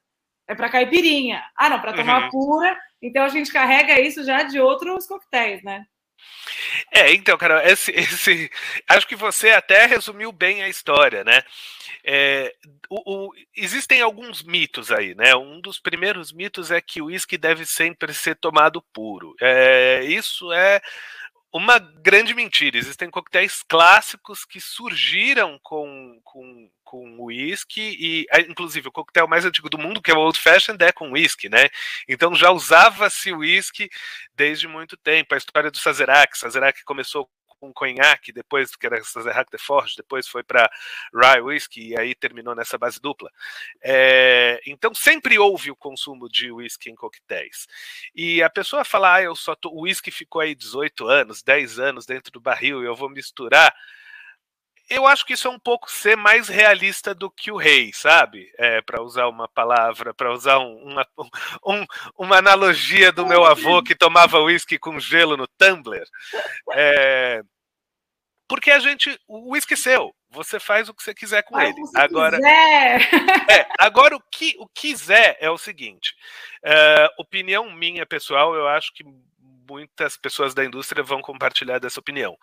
É 0.49 0.55
para 0.55 0.69
caipirinha. 0.69 1.43
Ah, 1.57 1.69
não, 1.69 1.81
para 1.81 1.93
tomar 1.93 2.25
uhum. 2.25 2.31
pura. 2.31 2.77
Então 3.01 3.25
a 3.25 3.29
gente 3.29 3.53
carrega 3.53 4.01
isso 4.01 4.25
já 4.25 4.43
de 4.43 4.61
outros 4.61 5.07
coquetéis, 5.07 5.63
né? 5.63 5.85
É, 6.93 7.13
então, 7.13 7.37
cara, 7.39 7.69
esse, 7.71 7.91
esse, 7.93 8.51
acho 8.89 9.07
que 9.07 9.17
você 9.17 9.51
até 9.51 9.87
resumiu 9.87 10.33
bem 10.33 10.63
a 10.63 10.69
história, 10.69 11.25
né? 11.25 11.43
É, 12.05 12.55
o, 12.89 13.29
o, 13.29 13.33
existem 13.57 14.01
alguns 14.01 14.43
mitos 14.43 14.91
aí, 14.91 15.15
né? 15.15 15.35
Um 15.37 15.61
dos 15.61 15.79
primeiros 15.79 16.33
mitos 16.33 16.71
é 16.71 16.81
que 16.81 17.01
o 17.01 17.07
uísque 17.07 17.39
deve 17.39 17.65
sempre 17.65 18.13
ser 18.13 18.37
tomado 18.37 18.83
puro. 18.93 19.35
É, 19.41 20.03
isso 20.05 20.53
é 20.53 20.81
uma 21.53 21.79
grande 21.79 22.35
mentira. 22.35 22.79
Existem 22.79 23.11
coquetéis 23.11 23.63
clássicos 23.69 24.45
que 24.45 24.61
surgiram 24.61 25.59
com, 25.63 26.21
com, 26.23 26.71
com 26.85 27.21
uísque, 27.21 27.97
e 27.99 28.27
inclusive 28.49 28.89
o 28.89 28.93
coquetel 28.93 29.27
mais 29.27 29.45
antigo 29.45 29.69
do 29.69 29.79
mundo, 29.79 30.01
que 30.01 30.11
é 30.11 30.15
o 30.15 30.19
Old 30.19 30.39
Fashioned, 30.39 30.83
é 30.85 30.93
com 30.93 31.11
uísque, 31.13 31.49
né? 31.49 31.69
Então 32.09 32.35
já 32.35 32.51
usava-se 32.51 33.33
uísque 33.33 33.89
desde 34.35 34.69
muito 34.69 34.97
tempo. 34.97 35.35
A 35.35 35.39
história 35.39 35.71
do 35.71 35.79
Sazerac, 35.79 36.39
Sazerac 36.39 36.85
começou 36.85 37.29
com 37.61 37.73
conhaque, 37.73 38.33
depois 38.33 38.75
que 38.75 38.87
era 38.87 39.03
Sazerac 39.05 39.51
de 39.51 39.59
Forge, 39.59 39.95
depois 39.97 40.27
foi 40.27 40.43
para 40.43 40.71
Rye 41.15 41.43
Whisky 41.43 41.89
e 41.91 41.99
aí 41.99 42.15
terminou 42.15 42.55
nessa 42.55 42.79
base 42.79 42.99
dupla. 43.01 43.31
É, 43.83 44.61
então 44.67 44.95
sempre 44.95 45.39
houve 45.39 45.71
o 45.71 45.77
consumo 45.77 46.29
de 46.29 46.51
whisky 46.51 46.91
em 46.91 46.95
coquetéis. 46.95 47.69
E 48.15 48.43
a 48.43 48.49
pessoa 48.49 48.85
fala, 48.85 49.15
ah, 49.15 49.23
eu 49.23 49.37
só 49.37 49.55
tô, 49.55 49.69
o 49.69 49.83
whisky 49.83 50.11
ficou 50.11 50.41
aí 50.41 50.55
18 50.55 51.07
anos, 51.07 51.43
10 51.43 51.79
anos 51.79 52.07
dentro 52.07 52.33
do 52.33 52.41
barril 52.41 52.83
e 52.83 52.87
eu 52.87 52.97
vou 52.97 53.11
misturar 53.11 53.75
eu 54.91 55.07
acho 55.07 55.25
que 55.25 55.35
isso 55.35 55.47
é 55.47 55.51
um 55.51 55.59
pouco 55.59 55.91
ser 55.91 56.17
mais 56.17 56.49
realista 56.49 57.15
do 57.15 57.31
que 57.31 57.53
o 57.53 57.57
rei, 57.57 57.93
sabe? 57.93 58.53
É, 58.59 58.83
para 58.83 59.01
usar 59.01 59.29
uma 59.29 59.49
palavra, 59.49 60.13
para 60.13 60.33
usar 60.33 60.59
um, 60.59 60.83
uma, 60.83 61.07
um, 61.65 61.87
uma 62.19 62.39
analogia 62.39 63.13
do 63.13 63.25
meu 63.25 63.45
avô 63.45 63.83
que 63.83 63.95
tomava 63.95 64.41
uísque 64.41 64.79
com 64.79 64.99
gelo 64.99 65.37
no 65.37 65.47
tumbler. 65.47 66.05
É, 66.73 67.41
porque 68.49 68.73
a 68.73 68.81
gente, 68.81 69.17
o 69.29 69.53
uísque 69.53 69.75
é 69.75 69.77
seu, 69.77 70.13
você 70.29 70.59
faz 70.59 70.89
o 70.89 70.95
que 70.95 71.05
você 71.05 71.15
quiser 71.15 71.45
com 71.45 71.55
faz 71.55 71.69
ele. 71.69 71.81
agora, 71.95 72.37
é, 73.49 73.67
agora 73.79 74.17
o 74.17 74.23
que 74.29 74.57
o 74.59 74.67
quiser 74.69 75.39
é 75.41 75.49
o 75.49 75.57
seguinte: 75.57 76.17
é, 76.65 77.09
opinião 77.17 77.71
minha 77.71 78.05
pessoal, 78.05 78.57
eu 78.57 78.67
acho 78.67 78.93
que 78.93 79.05
muitas 79.69 80.17
pessoas 80.17 80.53
da 80.53 80.65
indústria 80.65 81.01
vão 81.01 81.23
compartilhar 81.23 81.79
dessa 81.79 82.01
opinião. 82.01 82.37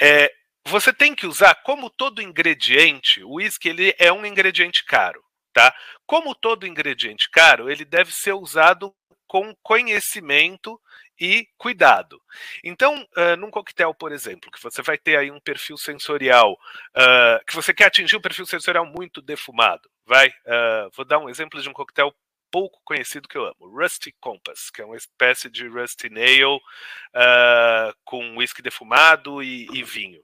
É, 0.00 0.32
você 0.66 0.92
tem 0.92 1.14
que 1.14 1.26
usar, 1.26 1.54
como 1.62 1.90
todo 1.90 2.22
ingrediente, 2.22 3.22
o 3.22 3.34
uísque 3.34 3.68
ele 3.68 3.94
é 3.98 4.12
um 4.12 4.24
ingrediente 4.26 4.84
caro, 4.84 5.22
tá? 5.52 5.74
Como 6.06 6.34
todo 6.34 6.66
ingrediente 6.66 7.28
caro, 7.30 7.70
ele 7.70 7.84
deve 7.84 8.12
ser 8.12 8.32
usado 8.32 8.94
com 9.26 9.54
conhecimento 9.62 10.80
e 11.18 11.46
cuidado. 11.56 12.20
Então, 12.64 13.06
uh, 13.16 13.36
num 13.36 13.50
coquetel, 13.50 13.94
por 13.94 14.10
exemplo, 14.10 14.50
que 14.50 14.62
você 14.62 14.82
vai 14.82 14.98
ter 14.98 15.16
aí 15.16 15.30
um 15.30 15.38
perfil 15.38 15.76
sensorial, 15.76 16.52
uh, 16.52 17.44
que 17.46 17.54
você 17.54 17.72
quer 17.72 17.86
atingir 17.86 18.16
um 18.16 18.20
perfil 18.20 18.46
sensorial 18.46 18.86
muito 18.86 19.20
defumado, 19.22 19.88
vai? 20.04 20.28
Uh, 20.28 20.90
vou 20.96 21.04
dar 21.04 21.18
um 21.18 21.28
exemplo 21.28 21.60
de 21.60 21.68
um 21.68 21.72
coquetel 21.72 22.12
pouco 22.50 22.80
conhecido 22.84 23.28
que 23.28 23.36
eu 23.36 23.44
amo, 23.44 23.68
Rusty 23.80 24.14
Compass, 24.20 24.70
que 24.70 24.82
é 24.82 24.84
uma 24.84 24.96
espécie 24.96 25.48
de 25.48 25.66
Rusty 25.68 26.10
Nail 26.10 26.56
uh, 26.56 27.94
com 28.04 28.36
whisky 28.36 28.62
defumado 28.62 29.42
e, 29.42 29.66
e 29.72 29.82
vinho. 29.82 30.20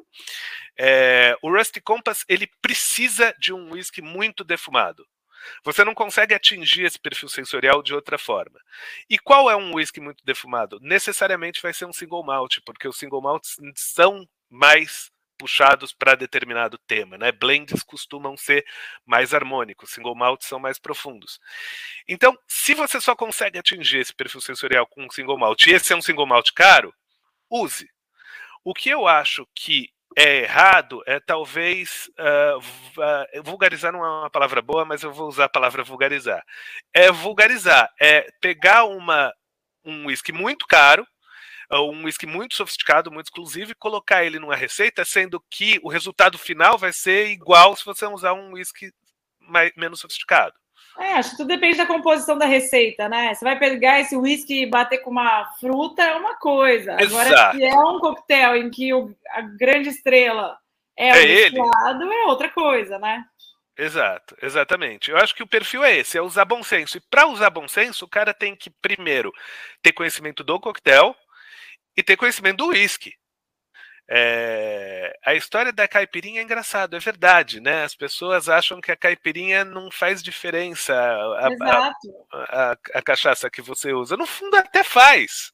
É, 0.78 1.36
o 1.42 1.50
Rusty 1.50 1.80
Compass 1.80 2.24
ele 2.28 2.48
precisa 2.60 3.34
de 3.38 3.52
um 3.52 3.72
whisky 3.72 4.02
muito 4.02 4.44
defumado. 4.44 5.06
Você 5.64 5.84
não 5.84 5.94
consegue 5.94 6.34
atingir 6.34 6.84
esse 6.84 6.98
perfil 6.98 7.28
sensorial 7.28 7.82
de 7.82 7.94
outra 7.94 8.18
forma. 8.18 8.60
E 9.08 9.18
qual 9.18 9.50
é 9.50 9.56
um 9.56 9.74
whisky 9.74 10.00
muito 10.00 10.24
defumado? 10.24 10.78
Necessariamente 10.80 11.62
vai 11.62 11.72
ser 11.72 11.86
um 11.86 11.92
single 11.92 12.24
malt, 12.24 12.58
porque 12.64 12.88
os 12.88 12.98
single 12.98 13.22
malts 13.22 13.56
são 13.74 14.28
mais 14.50 15.10
puxados 15.36 15.92
para 15.92 16.14
determinado 16.14 16.78
tema, 16.78 17.16
né? 17.16 17.32
Blends 17.32 17.82
costumam 17.82 18.36
ser 18.36 18.64
mais 19.04 19.32
harmônicos, 19.34 19.90
single 19.90 20.14
malts 20.14 20.48
são 20.48 20.58
mais 20.58 20.78
profundos. 20.78 21.38
Então, 22.08 22.36
se 22.46 22.74
você 22.74 23.00
só 23.00 23.14
consegue 23.14 23.58
atingir 23.58 23.98
esse 23.98 24.14
perfil 24.14 24.40
sensorial 24.40 24.86
com 24.86 25.04
um 25.04 25.10
single 25.10 25.38
malt, 25.38 25.66
e 25.66 25.72
esse 25.72 25.92
é 25.92 25.96
um 25.96 26.02
single 26.02 26.26
malt 26.26 26.50
caro, 26.54 26.92
use. 27.50 27.88
O 28.64 28.74
que 28.74 28.90
eu 28.90 29.06
acho 29.06 29.46
que 29.54 29.90
é 30.16 30.38
errado 30.38 31.02
é 31.06 31.20
talvez 31.20 32.10
uh, 32.18 33.42
vulgarizar 33.42 33.92
não 33.92 34.04
é 34.04 34.08
uma 34.08 34.30
palavra 34.30 34.62
boa, 34.62 34.84
mas 34.84 35.02
eu 35.02 35.12
vou 35.12 35.28
usar 35.28 35.44
a 35.44 35.48
palavra 35.48 35.84
vulgarizar. 35.84 36.42
É 36.92 37.12
vulgarizar, 37.12 37.92
é 38.00 38.26
pegar 38.40 38.84
uma 38.84 39.32
um 39.84 40.06
whisky 40.06 40.32
muito 40.32 40.66
caro 40.66 41.06
um 41.72 42.04
whisky 42.04 42.26
muito 42.26 42.54
sofisticado, 42.54 43.10
muito 43.10 43.26
exclusivo, 43.26 43.72
e 43.72 43.74
colocar 43.74 44.24
ele 44.24 44.38
numa 44.38 44.56
receita, 44.56 45.04
sendo 45.04 45.42
que 45.50 45.80
o 45.82 45.88
resultado 45.88 46.38
final 46.38 46.78
vai 46.78 46.92
ser 46.92 47.28
igual 47.28 47.76
se 47.76 47.84
você 47.84 48.06
usar 48.06 48.32
um 48.32 48.52
whisky 48.52 48.92
mais, 49.40 49.72
menos 49.76 50.00
sofisticado. 50.00 50.54
É, 50.98 51.12
acho 51.14 51.32
que 51.32 51.36
tudo 51.36 51.48
depende 51.48 51.76
da 51.76 51.86
composição 51.86 52.38
da 52.38 52.46
receita, 52.46 53.08
né? 53.08 53.34
Você 53.34 53.44
vai 53.44 53.58
pegar 53.58 54.00
esse 54.00 54.16
whisky 54.16 54.62
e 54.62 54.70
bater 54.70 54.98
com 54.98 55.10
uma 55.10 55.44
fruta 55.60 56.02
é 56.02 56.14
uma 56.14 56.36
coisa. 56.36 56.94
Agora, 56.94 57.28
Exato. 57.28 57.56
se 57.56 57.64
é 57.64 57.74
um 57.74 57.98
coquetel 57.98 58.56
em 58.56 58.70
que 58.70 58.94
o, 58.94 59.14
a 59.30 59.42
grande 59.42 59.90
estrela 59.90 60.56
é, 60.96 61.08
é 61.08 61.12
o 61.12 61.16
ele. 61.16 61.58
é 61.58 62.26
outra 62.26 62.48
coisa, 62.48 62.98
né? 62.98 63.24
Exato, 63.78 64.34
exatamente. 64.40 65.10
Eu 65.10 65.18
acho 65.18 65.34
que 65.34 65.42
o 65.42 65.46
perfil 65.46 65.84
é 65.84 65.94
esse, 65.96 66.16
é 66.16 66.22
usar 66.22 66.46
bom 66.46 66.62
senso. 66.62 66.96
E 66.96 67.00
para 67.10 67.26
usar 67.26 67.50
bom 67.50 67.68
senso, 67.68 68.06
o 68.06 68.08
cara 68.08 68.32
tem 68.32 68.56
que 68.56 68.70
primeiro 68.70 69.30
ter 69.82 69.92
conhecimento 69.92 70.42
do 70.42 70.58
coquetel, 70.58 71.14
e 71.96 72.02
ter 72.02 72.16
conhecimento 72.16 72.58
do 72.58 72.68
uísque. 72.68 73.14
É, 74.08 75.18
a 75.24 75.34
história 75.34 75.72
da 75.72 75.88
caipirinha 75.88 76.40
é 76.40 76.44
engraçado, 76.44 76.94
é 76.94 76.98
verdade, 77.00 77.60
né? 77.60 77.82
As 77.82 77.94
pessoas 77.94 78.48
acham 78.48 78.80
que 78.80 78.92
a 78.92 78.96
caipirinha 78.96 79.64
não 79.64 79.90
faz 79.90 80.22
diferença 80.22 80.94
a, 80.94 81.48
a, 81.48 81.92
a, 82.32 82.76
a, 82.94 83.02
cachaça 83.02 83.50
que 83.50 83.60
você 83.60 83.92
usa. 83.92 84.16
No 84.16 84.26
fundo, 84.26 84.56
até 84.56 84.84
faz. 84.84 85.52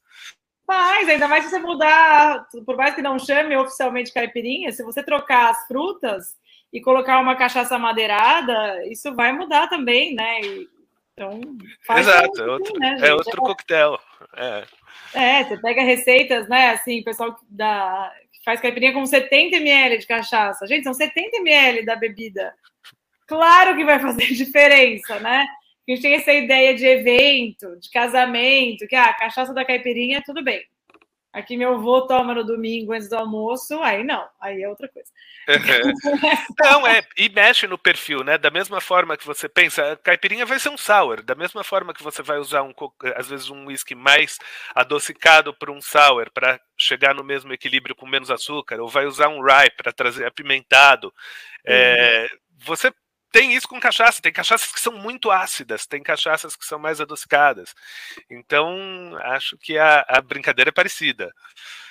Faz, 0.66 1.08
ainda 1.08 1.26
mais 1.26 1.44
se 1.44 1.50
você 1.50 1.58
mudar, 1.58 2.46
por 2.66 2.76
mais 2.76 2.94
que 2.94 3.02
não 3.02 3.18
chame 3.18 3.56
oficialmente 3.56 4.12
caipirinha, 4.12 4.70
se 4.70 4.82
você 4.82 5.02
trocar 5.02 5.50
as 5.50 5.66
frutas 5.66 6.36
e 6.70 6.80
colocar 6.80 7.20
uma 7.20 7.36
cachaça 7.36 7.78
madeirada, 7.78 8.86
isso 8.86 9.14
vai 9.14 9.32
mudar 9.32 9.68
também, 9.68 10.14
né? 10.14 10.40
E 10.42 10.68
Então, 11.22 11.98
Exato, 11.98 12.42
é 12.42 12.46
outro, 12.46 12.78
né, 12.78 12.96
é 13.00 13.14
outro 13.14 13.40
coquetel. 13.40 13.98
É. 14.36 14.64
é, 15.14 15.44
você 15.44 15.56
pega 15.58 15.82
receitas, 15.82 16.48
né? 16.48 16.70
Assim, 16.70 17.02
pessoal 17.02 17.36
da, 17.48 18.12
que 18.32 18.42
faz 18.44 18.60
caipirinha 18.60 18.92
com 18.92 19.04
70 19.06 19.56
ml 19.56 19.98
de 19.98 20.06
cachaça. 20.06 20.66
Gente, 20.66 20.84
são 20.84 20.94
70 20.94 21.36
ml 21.36 21.84
da 21.84 21.96
bebida. 21.96 22.54
Claro 23.26 23.76
que 23.76 23.84
vai 23.84 23.98
fazer 24.00 24.26
diferença, 24.34 25.18
né? 25.20 25.46
A 25.88 25.90
gente 25.90 26.02
tem 26.02 26.14
essa 26.14 26.32
ideia 26.32 26.74
de 26.74 26.86
evento, 26.86 27.78
de 27.80 27.90
casamento, 27.90 28.86
que 28.86 28.94
a 28.94 29.06
ah, 29.06 29.14
cachaça 29.14 29.52
da 29.52 29.64
caipirinha, 29.64 30.22
tudo 30.24 30.42
bem. 30.42 30.62
Aqui 31.32 31.56
meu 31.56 31.74
avô 31.74 32.02
toma 32.02 32.34
no 32.34 32.44
domingo 32.44 32.92
antes 32.92 33.08
do 33.08 33.16
almoço, 33.16 33.80
aí 33.82 34.04
não, 34.04 34.28
aí 34.38 34.62
é 34.62 34.68
outra 34.68 34.86
coisa. 34.88 35.08
não, 36.60 36.86
é, 36.86 37.02
e 37.16 37.28
mexe 37.30 37.66
no 37.66 37.78
perfil, 37.78 38.22
né? 38.22 38.36
Da 38.36 38.50
mesma 38.50 38.82
forma 38.82 39.16
que 39.16 39.26
você 39.26 39.48
pensa, 39.48 39.92
a 39.92 39.96
caipirinha 39.96 40.44
vai 40.44 40.58
ser 40.58 40.68
um 40.68 40.76
sour, 40.76 41.22
da 41.22 41.34
mesma 41.34 41.64
forma 41.64 41.94
que 41.94 42.02
você 42.02 42.22
vai 42.22 42.38
usar 42.38 42.62
um 42.62 42.74
às 43.16 43.28
vezes 43.28 43.48
um 43.48 43.66
whisky 43.66 43.94
mais 43.94 44.36
adocicado 44.74 45.54
para 45.54 45.72
um 45.72 45.80
sour 45.80 46.30
para 46.32 46.60
chegar 46.76 47.14
no 47.14 47.24
mesmo 47.24 47.52
equilíbrio 47.52 47.96
com 47.96 48.06
menos 48.06 48.30
açúcar, 48.30 48.78
ou 48.78 48.88
vai 48.88 49.06
usar 49.06 49.28
um 49.28 49.42
rye 49.42 49.70
para 49.70 49.90
trazer 49.90 50.26
apimentado. 50.26 51.12
É, 51.66 52.28
você 52.58 52.92
tem 53.32 53.54
isso 53.54 53.66
com 53.66 53.80
cachaça, 53.80 54.20
tem 54.20 54.32
cachaças 54.32 54.70
que 54.70 54.80
são 54.80 54.92
muito 54.92 55.30
ácidas, 55.30 55.86
tem 55.86 56.02
cachaças 56.02 56.54
que 56.54 56.66
são 56.66 56.78
mais 56.78 57.00
adocicadas. 57.00 57.74
Então, 58.30 59.16
acho 59.22 59.56
que 59.56 59.78
a, 59.78 60.04
a 60.06 60.20
brincadeira 60.20 60.68
é 60.68 60.72
parecida. 60.72 61.34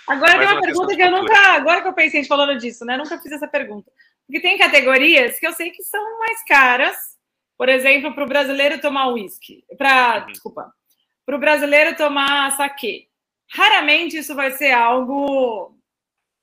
Agora 0.07 0.37
tem 0.37 0.41
uma, 0.41 0.53
uma 0.53 0.61
pergunta 0.61 0.95
que 0.95 1.01
eu 1.01 1.11
nunca, 1.11 1.37
agora 1.53 1.81
que 1.81 1.87
eu 1.87 1.93
pensei 1.93 2.23
falando 2.25 2.57
disso, 2.59 2.85
né? 2.85 2.95
Nunca 2.95 3.19
fiz 3.19 3.31
essa 3.31 3.47
pergunta. 3.47 3.91
Porque 4.27 4.39
tem 4.39 4.57
categorias 4.57 5.39
que 5.39 5.47
eu 5.47 5.53
sei 5.53 5.71
que 5.71 5.83
são 5.83 6.19
mais 6.19 6.43
caras. 6.45 6.95
Por 7.57 7.69
exemplo, 7.69 8.13
para 8.13 8.23
o 8.23 8.27
brasileiro 8.27 8.79
tomar 8.79 9.09
uísque, 9.09 9.63
para, 9.77 10.21
uhum. 10.21 10.31
desculpa, 10.31 10.71
para 11.25 11.35
o 11.35 11.39
brasileiro 11.39 11.95
tomar 11.95 12.51
saquê. 12.57 13.07
Raramente 13.53 14.17
isso 14.17 14.33
vai 14.33 14.51
ser 14.51 14.71
algo, 14.71 15.77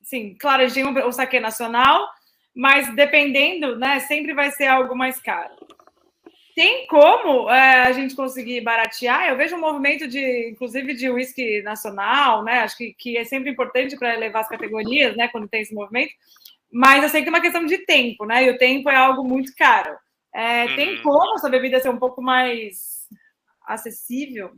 sim, 0.02 0.36
claro, 0.38 0.62
a 0.62 0.68
gente 0.68 0.74
tem 0.74 1.04
o 1.04 1.12
saquê 1.12 1.40
nacional, 1.40 2.08
mas 2.54 2.94
dependendo, 2.94 3.76
né, 3.76 4.00
sempre 4.00 4.34
vai 4.34 4.50
ser 4.50 4.66
algo 4.66 4.96
mais 4.96 5.20
caro. 5.20 5.54
Tem 6.54 6.88
como 6.88 7.48
é, 7.48 7.82
a 7.82 7.92
gente 7.92 8.16
conseguir 8.16 8.60
baratear? 8.62 9.28
Eu 9.28 9.36
vejo 9.36 9.54
um 9.54 9.60
movimento 9.60 10.08
de, 10.08 10.48
inclusive, 10.50 10.92
de 10.92 11.08
uísque 11.08 11.62
nacional, 11.62 12.42
né? 12.42 12.60
Acho 12.60 12.76
que, 12.76 12.94
que 12.94 13.16
é 13.16 13.24
sempre 13.24 13.48
importante 13.48 13.96
para 13.96 14.12
elevar 14.12 14.42
as 14.42 14.48
categorias, 14.48 15.16
né? 15.16 15.28
Quando 15.28 15.48
tem 15.48 15.60
esse 15.60 15.72
movimento. 15.72 16.12
Mas 16.68 17.04
eu 17.04 17.08
sei 17.10 17.22
que 17.22 17.28
é 17.28 17.30
uma 17.30 17.40
questão 17.40 17.64
de 17.64 17.78
tempo, 17.78 18.24
né? 18.26 18.44
E 18.44 18.50
o 18.50 18.58
tempo 18.58 18.90
é 18.90 18.96
algo 18.96 19.22
muito 19.22 19.54
caro. 19.54 19.96
É, 20.34 20.64
uhum. 20.64 20.74
Tem 20.74 21.02
como 21.02 21.36
essa 21.36 21.48
bebida 21.48 21.78
ser 21.78 21.90
um 21.90 21.98
pouco 21.98 22.20
mais 22.20 23.06
acessível? 23.64 24.50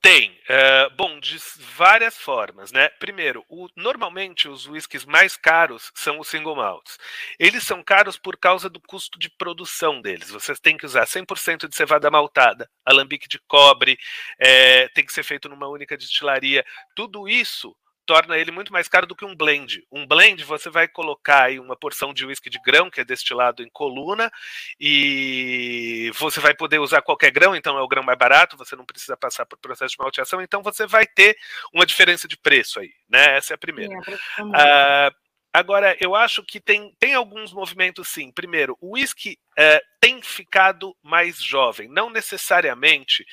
Tem. 0.00 0.30
Uh, 0.48 0.94
bom, 0.96 1.18
de 1.18 1.36
várias 1.58 2.16
formas, 2.16 2.70
né? 2.70 2.88
Primeiro, 3.00 3.44
o, 3.48 3.68
normalmente 3.74 4.48
os 4.48 4.66
whiskies 4.66 5.04
mais 5.04 5.36
caros 5.36 5.90
são 5.94 6.20
os 6.20 6.28
single 6.28 6.54
malts. 6.54 6.96
Eles 7.38 7.64
são 7.64 7.82
caros 7.82 8.16
por 8.16 8.36
causa 8.36 8.70
do 8.70 8.80
custo 8.80 9.18
de 9.18 9.28
produção 9.28 10.00
deles. 10.00 10.30
Você 10.30 10.54
tem 10.54 10.76
que 10.76 10.86
usar 10.86 11.06
100% 11.06 11.68
de 11.68 11.74
cevada 11.74 12.10
maltada, 12.10 12.70
alambique 12.84 13.26
de 13.26 13.40
cobre, 13.48 13.98
é, 14.38 14.88
tem 14.90 15.04
que 15.04 15.12
ser 15.12 15.24
feito 15.24 15.48
numa 15.48 15.68
única 15.68 15.96
destilaria. 15.96 16.64
Tudo 16.94 17.28
isso 17.28 17.76
torna 18.06 18.38
ele 18.38 18.50
muito 18.50 18.72
mais 18.72 18.88
caro 18.88 19.06
do 19.06 19.16
que 19.16 19.24
um 19.24 19.34
blend. 19.34 19.84
Um 19.90 20.06
blend 20.06 20.44
você 20.44 20.70
vai 20.70 20.86
colocar 20.86 21.44
aí 21.44 21.58
uma 21.58 21.76
porção 21.76 22.14
de 22.14 22.24
uísque 22.24 22.48
de 22.48 22.60
grão 22.60 22.88
que 22.88 23.00
é 23.00 23.04
destilado 23.04 23.62
em 23.62 23.68
coluna 23.68 24.30
e 24.78 26.10
você 26.14 26.40
vai 26.40 26.54
poder 26.54 26.78
usar 26.78 27.02
qualquer 27.02 27.30
grão, 27.30 27.54
então 27.54 27.76
é 27.76 27.82
o 27.82 27.88
grão 27.88 28.02
mais 28.02 28.18
barato, 28.18 28.56
você 28.56 28.76
não 28.76 28.84
precisa 28.84 29.16
passar 29.16 29.44
por 29.44 29.58
processo 29.58 29.92
de 29.92 29.98
malteação, 29.98 30.40
então 30.40 30.62
você 30.62 30.86
vai 30.86 31.06
ter 31.06 31.36
uma 31.74 31.84
diferença 31.84 32.28
de 32.28 32.36
preço 32.36 32.80
aí, 32.80 32.92
né? 33.08 33.36
Essa 33.36 33.52
é 33.52 33.56
a 33.56 33.58
primeira. 33.58 33.92
Sim, 34.04 34.52
é 34.54 35.10
Agora, 35.56 35.96
eu 35.98 36.14
acho 36.14 36.42
que 36.42 36.60
tem, 36.60 36.94
tem 36.98 37.14
alguns 37.14 37.50
movimentos 37.50 38.08
sim. 38.08 38.30
Primeiro, 38.30 38.76
o 38.78 38.92
whisky 38.92 39.38
é, 39.56 39.80
tem 39.98 40.20
ficado 40.20 40.94
mais 41.02 41.42
jovem. 41.42 41.88
Não 41.88 42.10
necessariamente 42.10 43.24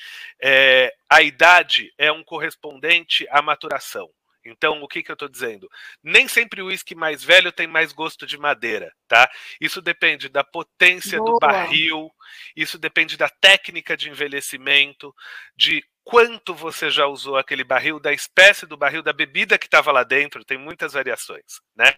é, 0.42 0.90
a 1.06 1.20
idade 1.20 1.92
é 1.98 2.10
um 2.10 2.24
correspondente 2.24 3.26
à 3.30 3.42
maturação. 3.42 4.08
Então, 4.44 4.82
o 4.82 4.88
que, 4.88 5.02
que 5.02 5.10
eu 5.10 5.14
estou 5.14 5.28
dizendo? 5.28 5.68
Nem 6.02 6.28
sempre 6.28 6.60
o 6.60 6.66
uísque 6.66 6.94
mais 6.94 7.24
velho 7.24 7.50
tem 7.50 7.66
mais 7.66 7.92
gosto 7.92 8.26
de 8.26 8.36
madeira, 8.36 8.92
tá? 9.08 9.30
Isso 9.60 9.80
depende 9.80 10.28
da 10.28 10.44
potência 10.44 11.18
Boa. 11.18 11.32
do 11.32 11.38
barril, 11.38 12.10
isso 12.54 12.78
depende 12.78 13.16
da 13.16 13.28
técnica 13.28 13.96
de 13.96 14.10
envelhecimento, 14.10 15.14
de 15.56 15.82
quanto 16.02 16.54
você 16.54 16.90
já 16.90 17.06
usou 17.06 17.36
aquele 17.36 17.64
barril, 17.64 17.98
da 17.98 18.12
espécie 18.12 18.66
do 18.66 18.76
barril, 18.76 19.02
da 19.02 19.12
bebida 19.12 19.58
que 19.58 19.66
estava 19.66 19.90
lá 19.90 20.04
dentro, 20.04 20.44
tem 20.44 20.58
muitas 20.58 20.92
variações, 20.92 21.60
né? 21.74 21.94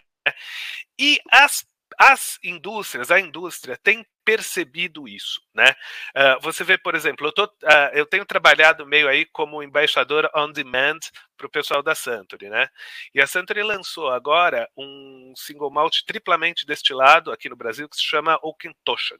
E 0.99 1.19
as 1.31 1.65
as 1.97 2.37
indústrias, 2.43 3.09
a 3.09 3.19
indústria 3.19 3.77
tem 3.81 4.05
percebido 4.27 5.07
isso, 5.07 5.41
né? 5.55 5.71
Uh, 6.13 6.41
você 6.41 6.61
vê, 6.61 6.77
por 6.77 6.95
exemplo, 6.95 7.25
eu, 7.25 7.31
tô, 7.31 7.45
uh, 7.45 7.89
eu 7.93 8.05
tenho 8.05 8.25
trabalhado 8.25 8.85
meio 8.85 9.07
aí 9.07 9.25
como 9.25 9.63
embaixador 9.63 10.29
on 10.35 10.51
demand 10.51 10.99
para 11.37 11.47
o 11.47 11.49
pessoal 11.49 11.81
da 11.81 11.95
Suntory, 11.95 12.49
né? 12.49 12.67
E 13.15 13.21
a 13.21 13.27
Suntory 13.27 13.63
lançou 13.63 14.09
agora 14.09 14.69
um 14.75 15.31
single 15.33 15.71
malt 15.71 16.01
triplamente 16.05 16.65
destilado 16.65 17.31
aqui 17.31 17.47
no 17.47 17.55
Brasil 17.55 17.87
que 17.87 17.95
se 17.95 18.03
chama 18.03 18.37
Okentoshan. 18.43 19.17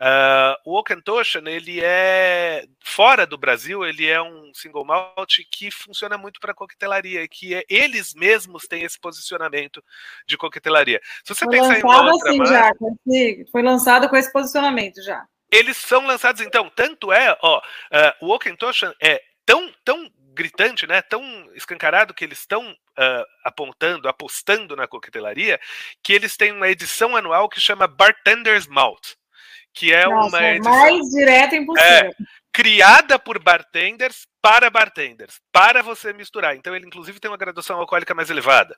Uh, 0.00 0.56
o 0.64 0.78
Okentoshan, 0.78 1.42
ele 1.46 1.80
é 1.82 2.66
fora 2.82 3.26
do 3.26 3.38
Brasil, 3.38 3.84
ele 3.84 4.06
é 4.06 4.20
um 4.20 4.52
single 4.54 4.84
malt 4.84 5.38
que 5.50 5.70
funciona 5.70 6.18
muito 6.18 6.40
para 6.40 6.54
coquetelaria, 6.54 7.26
que 7.28 7.54
é, 7.54 7.64
eles 7.68 8.14
mesmos 8.14 8.66
têm 8.66 8.82
esse 8.82 8.98
posicionamento 8.98 9.82
de 10.26 10.36
coquetelaria. 10.36 11.00
Se 11.22 11.34
você 11.34 11.44
foi 11.44 11.58
pensar 11.58 11.78
em 11.78 11.84
outra 11.84 12.30
assim 12.30 12.46
já, 12.46 12.70
foi 13.50 13.62
lançado 13.62 14.08
com 14.08 14.16
esse 14.16 14.32
posicionamento 14.32 15.02
já. 15.02 15.24
Eles 15.50 15.76
são 15.76 16.06
lançados 16.06 16.40
então, 16.40 16.70
tanto 16.74 17.12
é, 17.12 17.36
ó, 17.40 17.58
uh, 17.58 18.26
o 18.26 18.34
Okentoshan 18.34 18.92
é 19.00 19.22
tão 19.46 19.72
tão 19.84 20.10
gritante, 20.34 20.86
né, 20.86 21.00
tão 21.00 21.22
escancarado 21.54 22.12
que 22.12 22.24
eles 22.24 22.40
estão 22.40 22.72
uh, 22.72 23.24
apontando, 23.44 24.08
apostando 24.08 24.74
na 24.74 24.86
coquetelaria, 24.86 25.60
que 26.02 26.12
eles 26.12 26.36
têm 26.36 26.52
uma 26.52 26.68
edição 26.68 27.16
anual 27.16 27.48
que 27.48 27.60
chama 27.60 27.86
Bartender's 27.86 28.66
Malt 28.66 29.14
que 29.74 29.92
é 29.92 30.06
Nossa, 30.06 30.36
uma 30.36 30.48
edição 30.48 30.72
mais 30.72 31.10
direta 31.10 31.56
impossível. 31.56 31.90
É, 31.90 32.10
criada 32.52 33.18
por 33.18 33.42
bartenders 33.42 34.26
para 34.40 34.70
bartenders, 34.70 35.40
para 35.50 35.82
você 35.82 36.12
misturar. 36.12 36.54
Então 36.54 36.76
ele 36.76 36.86
inclusive 36.86 37.18
tem 37.18 37.30
uma 37.30 37.36
graduação 37.36 37.78
alcoólica 37.78 38.14
mais 38.14 38.30
elevada. 38.30 38.76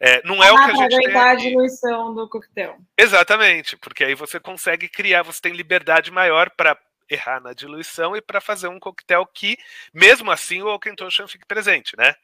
É, 0.00 0.20
não 0.26 0.42
é 0.42 0.48
ah, 0.48 0.54
o 0.54 0.56
que 0.56 0.70
a 0.70 0.74
gente 0.74 0.96
tem 0.96 1.16
a 1.16 1.34
diluição 1.34 2.14
do 2.14 2.28
coquetel. 2.28 2.76
Exatamente, 2.98 3.76
porque 3.76 4.02
aí 4.02 4.14
você 4.14 4.40
consegue 4.40 4.88
criar, 4.88 5.22
você 5.22 5.40
tem 5.40 5.52
liberdade 5.52 6.10
maior 6.10 6.50
para 6.50 6.76
errar 7.08 7.40
na 7.40 7.52
diluição 7.52 8.16
e 8.16 8.20
para 8.20 8.40
fazer 8.40 8.68
um 8.68 8.78
coquetel 8.78 9.26
que, 9.26 9.56
mesmo 9.92 10.30
assim, 10.30 10.62
o 10.62 10.66
Oakentoshan 10.66 11.26
fique 11.26 11.46
presente, 11.46 11.96
né? 11.96 12.14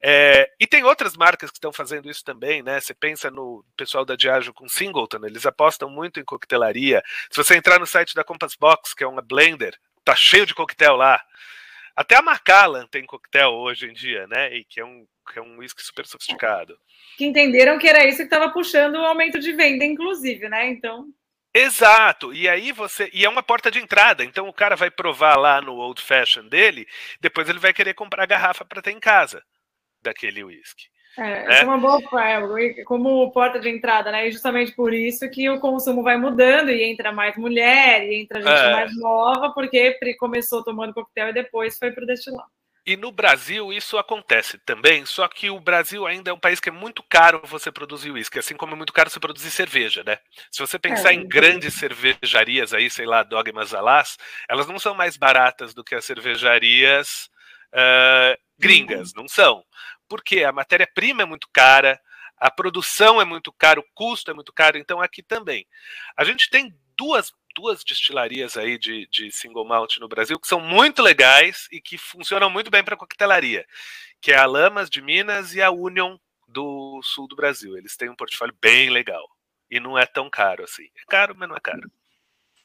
É, 0.00 0.48
e 0.60 0.66
tem 0.66 0.84
outras 0.84 1.16
marcas 1.16 1.50
que 1.50 1.56
estão 1.56 1.72
fazendo 1.72 2.08
isso 2.08 2.22
também, 2.22 2.62
né? 2.62 2.80
Você 2.80 2.94
pensa 2.94 3.30
no 3.30 3.64
pessoal 3.76 4.04
da 4.04 4.14
Diageo 4.14 4.54
com 4.54 4.68
Singleton, 4.68 5.26
eles 5.26 5.44
apostam 5.44 5.90
muito 5.90 6.20
em 6.20 6.24
coquetelaria. 6.24 7.02
Se 7.30 7.36
você 7.36 7.56
entrar 7.56 7.80
no 7.80 7.86
site 7.86 8.14
da 8.14 8.22
Compass 8.22 8.54
Box, 8.54 8.94
que 8.94 9.02
é 9.02 9.06
uma 9.08 9.22
blender, 9.22 9.76
tá 10.04 10.14
cheio 10.14 10.46
de 10.46 10.54
coquetel 10.54 10.94
lá. 10.94 11.20
Até 11.96 12.14
a 12.14 12.22
Macallan 12.22 12.86
tem 12.86 13.04
coquetel 13.04 13.50
hoje 13.54 13.86
em 13.86 13.92
dia, 13.92 14.26
né? 14.28 14.54
E 14.54 14.64
que 14.64 14.80
é 14.80 14.84
um 14.84 15.04
que 15.32 15.38
é 15.38 15.42
um 15.42 15.58
whisky 15.58 15.82
super 15.82 16.06
sofisticado. 16.06 16.78
Que 17.18 17.26
entenderam 17.26 17.78
que 17.78 17.86
era 17.86 18.06
isso 18.06 18.18
que 18.18 18.22
estava 18.22 18.50
puxando 18.50 18.94
o 18.94 19.04
aumento 19.04 19.38
de 19.38 19.52
venda, 19.52 19.84
inclusive, 19.84 20.48
né? 20.48 20.68
Então. 20.68 21.06
Exato. 21.54 22.32
E 22.32 22.48
aí 22.48 22.72
você. 22.72 23.10
E 23.12 23.24
é 23.24 23.28
uma 23.28 23.42
porta 23.42 23.70
de 23.70 23.78
entrada. 23.78 24.24
Então 24.24 24.48
o 24.48 24.52
cara 24.52 24.76
vai 24.76 24.90
provar 24.90 25.36
lá 25.36 25.60
no 25.60 25.76
old 25.76 26.00
fashion 26.00 26.46
dele, 26.46 26.86
depois 27.20 27.48
ele 27.48 27.58
vai 27.58 27.72
querer 27.72 27.94
comprar 27.94 28.26
garrafa 28.26 28.64
para 28.64 28.82
ter 28.82 28.92
em 28.92 29.00
casa 29.00 29.42
daquele 30.02 30.44
whisky. 30.44 30.86
É, 31.16 31.48
né? 31.48 31.60
é 31.60 31.64
uma 31.64 31.78
boa 31.78 32.00
é, 32.22 32.84
como 32.84 33.32
porta 33.32 33.58
de 33.58 33.68
entrada, 33.68 34.12
né? 34.12 34.28
E 34.28 34.30
justamente 34.30 34.72
por 34.72 34.94
isso 34.94 35.28
que 35.30 35.50
o 35.50 35.58
consumo 35.58 36.00
vai 36.00 36.16
mudando 36.16 36.70
e 36.70 36.84
entra 36.84 37.10
mais 37.10 37.36
mulher 37.36 38.04
e 38.04 38.22
entra 38.22 38.40
gente 38.40 38.52
é. 38.52 38.72
mais 38.72 38.96
nova, 38.96 39.52
porque 39.52 39.98
começou 40.16 40.62
tomando 40.62 40.94
coquetel 40.94 41.30
e 41.30 41.32
depois 41.32 41.76
foi 41.76 41.90
para 41.90 42.04
o 42.04 42.06
destilado. 42.06 42.48
E 42.88 42.96
no 42.96 43.12
Brasil 43.12 43.70
isso 43.70 43.98
acontece 43.98 44.56
também, 44.56 45.04
só 45.04 45.28
que 45.28 45.50
o 45.50 45.60
Brasil 45.60 46.06
ainda 46.06 46.30
é 46.30 46.32
um 46.32 46.38
país 46.38 46.58
que 46.58 46.70
é 46.70 46.72
muito 46.72 47.02
caro 47.02 47.42
você 47.44 47.70
produzir 47.70 48.10
uísque, 48.10 48.38
assim 48.38 48.56
como 48.56 48.72
é 48.72 48.76
muito 48.78 48.94
caro 48.94 49.10
você 49.10 49.20
produzir 49.20 49.50
cerveja, 49.50 50.02
né? 50.02 50.16
Se 50.50 50.58
você 50.58 50.78
pensar 50.78 51.10
é, 51.10 51.16
em 51.16 51.28
grandes 51.28 51.74
cervejarias 51.74 52.72
aí, 52.72 52.88
sei 52.88 53.04
lá, 53.04 53.22
Dogmas 53.22 53.74
Alas, 53.74 54.16
elas 54.48 54.66
não 54.66 54.78
são 54.78 54.94
mais 54.94 55.18
baratas 55.18 55.74
do 55.74 55.84
que 55.84 55.94
as 55.94 56.02
cervejarias 56.06 57.28
uh, 57.74 58.40
gringas, 58.58 59.12
não 59.12 59.28
são. 59.28 59.62
Porque 60.08 60.42
a 60.42 60.50
matéria-prima 60.50 61.20
é 61.20 61.26
muito 61.26 61.46
cara, 61.52 62.00
a 62.38 62.50
produção 62.50 63.20
é 63.20 63.24
muito 63.26 63.52
cara, 63.52 63.78
o 63.78 63.84
custo 63.94 64.30
é 64.30 64.34
muito 64.34 64.50
caro, 64.50 64.78
então 64.78 65.02
aqui 65.02 65.22
também. 65.22 65.66
A 66.16 66.24
gente 66.24 66.48
tem 66.48 66.74
duas, 66.96 67.34
duas 67.58 67.82
destilarias 67.82 68.56
aí 68.56 68.78
de, 68.78 69.08
de 69.10 69.32
single 69.32 69.66
malt 69.66 69.98
no 69.98 70.06
Brasil 70.06 70.38
que 70.38 70.46
são 70.46 70.60
muito 70.60 71.02
legais 71.02 71.66
e 71.72 71.80
que 71.80 71.98
funcionam 71.98 72.48
muito 72.48 72.70
bem 72.70 72.84
para 72.84 72.96
coquetelaria, 72.96 73.66
que 74.20 74.30
é 74.30 74.36
a 74.36 74.46
Lamas 74.46 74.88
de 74.88 75.02
Minas 75.02 75.54
e 75.56 75.60
a 75.60 75.68
Union 75.68 76.16
do 76.46 77.00
sul 77.02 77.26
do 77.26 77.34
Brasil. 77.34 77.76
Eles 77.76 77.96
têm 77.96 78.08
um 78.08 78.14
portfólio 78.14 78.56
bem 78.62 78.90
legal 78.90 79.28
e 79.68 79.80
não 79.80 79.98
é 79.98 80.06
tão 80.06 80.30
caro 80.30 80.62
assim. 80.62 80.84
É 80.84 81.10
caro, 81.10 81.34
mas 81.36 81.48
não 81.48 81.56
é 81.56 81.60
caro. 81.60 81.90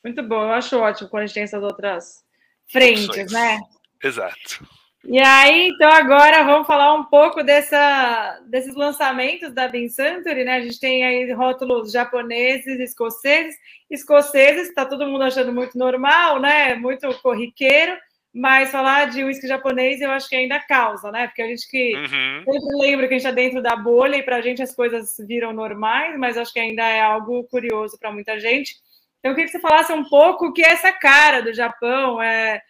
Muito 0.03 0.21
bom, 0.21 0.43
eu 0.43 0.53
acho 0.53 0.77
ótimo 0.77 1.09
quando 1.09 1.23
a 1.23 1.25
gente 1.25 1.33
tem 1.33 1.43
essas 1.43 1.63
outras 1.63 2.23
frentes, 2.71 3.09
Opções. 3.09 3.31
né? 3.31 3.59
Exato. 4.03 4.67
E 5.05 5.19
aí, 5.19 5.67
então 5.67 5.91
agora 5.91 6.43
vamos 6.45 6.65
falar 6.65 6.93
um 6.93 7.03
pouco 7.03 7.43
dessa, 7.43 8.39
desses 8.47 8.73
lançamentos 8.73 9.53
da 9.53 9.67
Bin 9.67 9.89
Suntory, 9.89 10.45
né? 10.45 10.53
A 10.53 10.61
gente 10.61 10.79
tem 10.79 11.03
aí 11.03 11.29
rótulos 11.33 11.91
japoneses, 11.91 12.79
escoceses. 12.79 13.55
Escoceses, 13.91 14.69
está 14.69 14.85
todo 14.85 15.05
mundo 15.05 15.23
achando 15.23 15.51
muito 15.51 15.77
normal, 15.77 16.39
né? 16.39 16.75
Muito 16.75 17.13
corriqueiro, 17.21 17.97
mas 18.33 18.71
falar 18.71 19.09
de 19.09 19.25
uísque 19.25 19.45
japonês 19.45 19.99
eu 19.99 20.09
acho 20.09 20.29
que 20.29 20.37
ainda 20.37 20.57
causa, 20.61 21.11
né? 21.11 21.27
Porque 21.27 21.41
a 21.41 21.47
gente 21.47 21.69
que 21.69 21.95
uhum. 21.95 22.43
sempre 22.51 22.77
lembra 22.79 23.07
que 23.07 23.13
a 23.13 23.17
gente 23.17 23.27
está 23.27 23.31
dentro 23.31 23.61
da 23.61 23.75
bolha 23.75 24.15
e 24.15 24.23
para 24.23 24.37
a 24.37 24.41
gente 24.41 24.63
as 24.63 24.73
coisas 24.73 25.15
viram 25.27 25.51
normais, 25.51 26.17
mas 26.17 26.37
acho 26.37 26.53
que 26.53 26.61
ainda 26.61 26.81
é 26.81 27.01
algo 27.01 27.43
curioso 27.49 27.99
para 27.99 28.11
muita 28.11 28.39
gente. 28.39 28.75
Então, 29.19 29.31
eu 29.31 29.35
queria 29.35 29.51
que 29.51 29.57
você 29.57 29.59
falasse 29.59 29.91
um 29.91 30.05
pouco 30.05 30.47
o 30.47 30.53
que 30.53 30.63
é 30.63 30.71
essa 30.71 30.93
cara 30.93 31.41
do 31.41 31.53
Japão, 31.53 32.21
é 32.21 32.61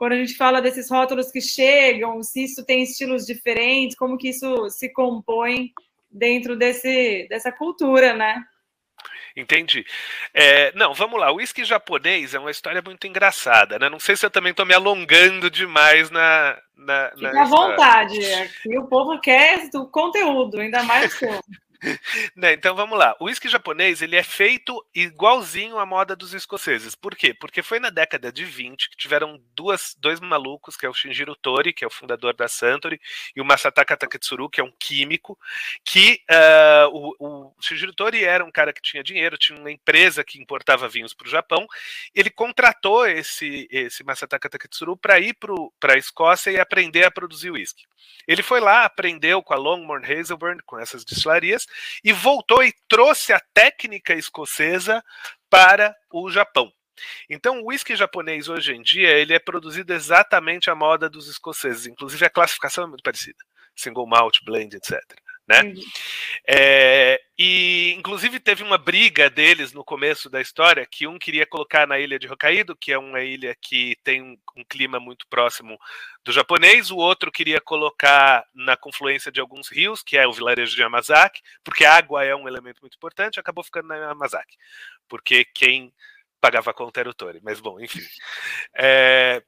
quando 0.00 0.12
a 0.14 0.16
gente 0.16 0.34
fala 0.34 0.62
desses 0.62 0.90
rótulos 0.90 1.30
que 1.30 1.42
chegam, 1.42 2.22
se 2.22 2.44
isso 2.44 2.64
tem 2.64 2.82
estilos 2.82 3.26
diferentes, 3.26 3.94
como 3.94 4.16
que 4.16 4.30
isso 4.30 4.70
se 4.70 4.90
compõe 4.90 5.72
dentro 6.10 6.56
desse, 6.56 7.26
dessa 7.28 7.52
cultura, 7.52 8.14
né? 8.14 8.42
Entendi. 9.36 9.84
É, 10.32 10.72
não, 10.74 10.94
vamos 10.94 11.20
lá. 11.20 11.30
O 11.30 11.36
uísque 11.36 11.66
japonês 11.66 12.32
é 12.32 12.38
uma 12.38 12.50
história 12.50 12.80
muito 12.80 13.06
engraçada, 13.06 13.78
né? 13.78 13.90
Não 13.90 14.00
sei 14.00 14.16
se 14.16 14.24
eu 14.24 14.30
também 14.30 14.52
estou 14.52 14.64
me 14.64 14.72
alongando 14.72 15.50
demais 15.50 16.10
na. 16.10 16.58
na, 16.74 17.12
na 17.16 17.28
Fica 17.28 17.42
à 17.42 17.44
vontade. 17.44 18.32
Aqui 18.36 18.78
o 18.78 18.86
povo 18.86 19.20
quer 19.20 19.68
o 19.74 19.84
conteúdo, 19.84 20.60
ainda 20.60 20.82
mais 20.82 21.12
o 21.12 21.18
seu. 21.18 21.40
Né, 22.36 22.52
então 22.52 22.74
vamos 22.74 22.98
lá. 22.98 23.16
O 23.18 23.24
uísque 23.24 23.48
japonês 23.48 24.02
ele 24.02 24.16
é 24.16 24.22
feito 24.22 24.84
igualzinho 24.94 25.78
à 25.78 25.86
moda 25.86 26.14
dos 26.14 26.34
escoceses. 26.34 26.94
Por 26.94 27.14
quê? 27.14 27.32
Porque 27.32 27.62
foi 27.62 27.78
na 27.78 27.90
década 27.90 28.32
de 28.32 28.44
20 28.44 28.90
que 28.90 28.96
tiveram 28.96 29.40
duas, 29.54 29.96
dois 29.98 30.20
malucos, 30.20 30.76
que 30.76 30.84
é 30.84 30.88
o 30.88 30.94
Shinjiro 30.94 31.34
Tori, 31.34 31.72
que 31.72 31.84
é 31.84 31.86
o 31.86 31.90
fundador 31.90 32.34
da 32.34 32.48
Suntory, 32.48 33.00
e 33.34 33.40
o 33.40 33.44
Masataka 33.44 33.96
Taketsuru, 33.96 34.48
que 34.48 34.60
é 34.60 34.64
um 34.64 34.72
químico, 34.78 35.38
que 35.84 36.20
uh, 36.30 36.88
o, 37.18 37.48
o 37.48 37.54
Shinjiro 37.60 37.94
Tori 37.94 38.24
era 38.24 38.44
um 38.44 38.50
cara 38.50 38.72
que 38.72 38.82
tinha 38.82 39.02
dinheiro, 39.02 39.38
tinha 39.38 39.58
uma 39.58 39.70
empresa 39.70 40.24
que 40.24 40.40
importava 40.40 40.88
vinhos 40.88 41.14
para 41.14 41.26
o 41.26 41.30
Japão. 41.30 41.66
Ele 42.14 42.30
contratou 42.30 43.06
esse, 43.06 43.68
esse 43.70 44.04
Masataka 44.04 44.48
Taketsuru 44.48 44.96
para 44.96 45.18
ir 45.18 45.36
para 45.78 45.94
a 45.94 45.98
Escócia 45.98 46.50
e 46.50 46.58
aprender 46.58 47.04
a 47.04 47.10
produzir 47.10 47.50
uísque. 47.50 47.84
Ele 48.26 48.42
foi 48.42 48.60
lá, 48.60 48.84
aprendeu 48.84 49.42
com 49.42 49.54
a 49.54 49.56
Longmorn 49.56 50.04
Hazelburn, 50.04 50.62
com 50.64 50.78
essas 50.78 51.04
destilarias, 51.04 51.66
e 52.02 52.12
voltou 52.12 52.62
e 52.62 52.72
trouxe 52.88 53.32
a 53.32 53.40
técnica 53.54 54.14
escocesa 54.14 55.02
para 55.48 55.94
o 56.12 56.30
Japão. 56.30 56.72
Então, 57.28 57.60
o 57.60 57.68
whisky 57.68 57.96
japonês 57.96 58.48
hoje 58.48 58.74
em 58.74 58.82
dia 58.82 59.10
ele 59.10 59.32
é 59.32 59.38
produzido 59.38 59.92
exatamente 59.92 60.68
à 60.68 60.74
moda 60.74 61.08
dos 61.08 61.28
escoceses, 61.28 61.86
inclusive 61.86 62.26
a 62.26 62.30
classificação 62.30 62.84
é 62.84 62.86
muito 62.86 63.02
parecida, 63.02 63.38
single 63.74 64.06
malt, 64.06 64.38
blend, 64.44 64.76
etc 64.76 65.00
né? 65.50 65.74
É, 66.46 67.20
e 67.36 67.92
inclusive 67.98 68.38
teve 68.38 68.62
uma 68.62 68.78
briga 68.78 69.28
deles 69.28 69.72
no 69.72 69.84
começo 69.84 70.30
da 70.30 70.40
história 70.40 70.86
que 70.88 71.08
um 71.08 71.18
queria 71.18 71.44
colocar 71.44 71.88
na 71.88 71.98
ilha 71.98 72.20
de 72.20 72.28
Hokkaido, 72.28 72.76
que 72.76 72.92
é 72.92 72.98
uma 72.98 73.20
ilha 73.20 73.56
que 73.60 73.96
tem 74.04 74.22
um, 74.22 74.38
um 74.56 74.64
clima 74.64 75.00
muito 75.00 75.26
próximo 75.28 75.76
do 76.24 76.30
japonês, 76.30 76.92
o 76.92 76.96
outro 76.96 77.32
queria 77.32 77.60
colocar 77.60 78.46
na 78.54 78.76
confluência 78.76 79.32
de 79.32 79.40
alguns 79.40 79.68
rios, 79.68 80.02
que 80.04 80.16
é 80.16 80.24
o 80.26 80.32
vilarejo 80.32 80.76
de 80.76 80.82
Yamazaki, 80.82 81.42
porque 81.64 81.84
a 81.84 81.96
água 81.96 82.24
é 82.24 82.34
um 82.34 82.46
elemento 82.46 82.80
muito 82.80 82.94
importante, 82.94 83.40
acabou 83.40 83.64
ficando 83.64 83.88
na 83.88 83.96
Yamazaki, 83.96 84.56
porque 85.08 85.44
quem 85.44 85.92
pagava 86.40 86.70
a 86.70 86.74
conta 86.74 87.00
era 87.00 87.10
o 87.10 87.14
Tori, 87.14 87.40
mas 87.42 87.60
bom, 87.60 87.80
enfim. 87.80 88.00
É, 88.76 89.42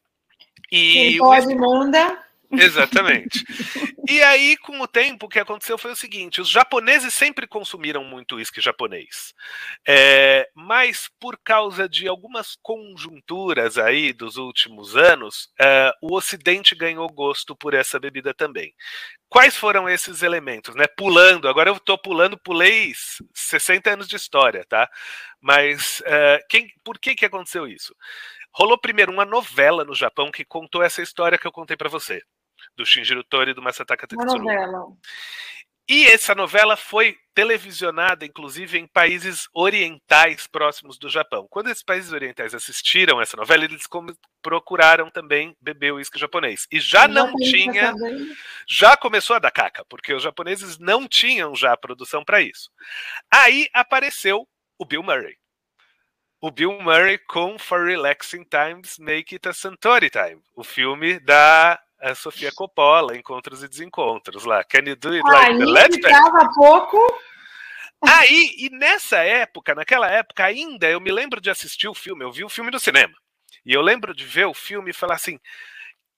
e 0.71 0.93
quem 0.93 1.19
pode, 1.19 1.55
manda. 1.55 2.25
Exatamente. 2.51 3.45
E 4.09 4.21
aí, 4.21 4.57
com 4.57 4.81
o 4.81 4.88
tempo, 4.88 5.27
o 5.27 5.29
que 5.29 5.38
aconteceu 5.38 5.79
foi 5.79 5.93
o 5.93 5.97
seguinte: 5.97 6.41
os 6.41 6.49
japoneses 6.49 7.15
sempre 7.15 7.47
consumiram 7.47 8.03
muito 8.03 8.37
uísque 8.37 8.61
japonês. 8.61 9.33
É, 9.87 10.49
mas 10.55 11.09
por 11.21 11.38
causa 11.38 11.88
de 11.88 12.09
algumas 12.09 12.57
conjunturas 12.61 13.79
aí 13.79 14.12
dos 14.12 14.37
últimos 14.37 14.97
anos, 14.97 15.49
é, 15.61 15.93
o 16.03 16.17
Ocidente 16.17 16.75
ganhou 16.75 17.09
gosto 17.09 17.55
por 17.55 17.75
essa 17.75 18.01
bebida 18.01 18.35
também. 18.35 18.75
Quais 19.29 19.57
foram 19.57 19.88
esses 19.88 20.23
elementos? 20.23 20.75
Né? 20.75 20.87
Pulando, 20.97 21.49
agora 21.49 21.71
eu 21.71 21.77
estou 21.77 21.97
pulando, 21.97 22.37
pulei 22.37 22.93
60 23.35 23.91
anos 23.91 24.09
de 24.09 24.17
história, 24.17 24.65
tá? 24.69 24.91
Mas 25.41 26.03
é, 26.05 26.45
quem, 26.49 26.69
por 26.85 26.99
que, 26.99 27.15
que 27.15 27.25
aconteceu 27.25 27.69
isso? 27.69 27.95
Rolou 28.53 28.77
primeiro 28.79 29.12
uma 29.12 29.25
novela 29.25 29.85
no 29.85 29.95
Japão 29.95 30.31
que 30.33 30.45
contou 30.45 30.83
essa 30.83 31.01
história 31.03 31.38
que 31.38 31.47
eu 31.47 31.53
contei 31.53 31.77
para 31.77 31.88
você 31.88 32.21
do 32.76 32.87
Shinjiro 32.87 33.24
Tori 33.24 33.50
e 33.50 33.54
do 33.54 33.62
Masataka 33.62 34.06
Tetsuro. 34.06 34.96
E 35.88 36.06
essa 36.06 36.35
novela 36.35 36.76
foi 36.76 37.18
televisionada, 37.35 38.24
inclusive, 38.24 38.78
em 38.78 38.87
países 38.87 39.48
orientais 39.52 40.46
próximos 40.46 40.96
do 40.96 41.08
Japão. 41.08 41.46
Quando 41.50 41.68
esses 41.68 41.82
países 41.82 42.12
orientais 42.12 42.54
assistiram 42.54 43.20
essa 43.20 43.37
novela, 43.37 43.64
eles 43.64 43.82
procuraram 44.40 45.11
também 45.11 45.56
beber 45.61 45.92
uísque 45.92 46.18
japonês. 46.18 46.68
E 46.70 46.78
já 46.78 47.08
não 47.08 47.35
tinha. 47.35 47.92
Já 48.66 48.96
começou 48.96 49.35
a 49.35 49.38
dar 49.40 49.50
caca, 49.50 49.85
porque 49.87 50.14
os 50.14 50.22
japoneses 50.22 50.78
não 50.78 51.08
tinham 51.08 51.54
já 51.56 51.76
produção 51.76 52.24
para 52.24 52.40
isso. 52.40 52.70
Aí 53.30 53.68
apareceu 53.74 54.48
o 54.78 54.85
Bill 54.85 55.02
Murray. 55.02 55.37
O 56.40 56.50
Bill 56.50 56.80
Murray 56.80 57.18
com 57.18 57.58
For 57.58 57.87
Relaxing 57.87 58.44
Times 58.44 58.98
Make 58.98 59.35
It 59.35 59.48
a 59.48 59.52
Suntory 59.52 60.11
Time, 60.11 60.42
o 60.56 60.64
filme 60.64 61.20
da 61.20 61.78
a 62.03 62.15
Sofia 62.17 62.51
Coppola, 62.53 63.17
Encontros 63.17 63.62
e 63.62 63.69
Desencontros 63.69 64.45
lá. 64.45 64.65
Can 64.65 64.81
you 64.87 64.97
do 64.97 65.11
it 65.11 65.23
like 65.25 65.59
the 65.59 65.65
Last 65.65 66.01
pouco. 66.55 66.99
Aí, 68.05 68.57
e 68.59 68.71
nessa 68.71 69.19
época, 69.19 69.77
naquela 69.77 70.11
época 70.11 70.45
ainda, 70.45 70.91
eu 70.91 71.01
me 71.01 71.12
lembro 71.12 71.41
de 71.41 71.49
assistir 71.49 71.87
o 71.87 71.95
filme, 71.95 72.25
eu 72.25 72.33
vi 72.33 72.43
o 72.43 72.49
filme 72.49 72.71
no 72.73 72.81
cinema. 72.81 73.15
E 73.65 73.73
eu 73.73 73.81
lembro 73.81 74.12
de 74.12 74.25
ver 74.25 74.47
o 74.47 74.55
filme 74.55 74.91
e 74.91 74.95
falar 74.95 75.15
assim: 75.15 75.38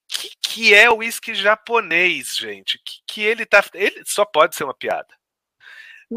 que, 0.08 0.30
que 0.40 0.74
é 0.74 0.88
o 0.90 0.96
uísque 0.96 1.34
japonês, 1.34 2.36
gente? 2.36 2.78
Que, 2.78 3.00
que 3.06 3.22
ele 3.22 3.44
tá. 3.44 3.62
Ele 3.74 4.02
só 4.06 4.24
pode 4.24 4.56
ser 4.56 4.64
uma 4.64 4.74
piada. 4.74 5.08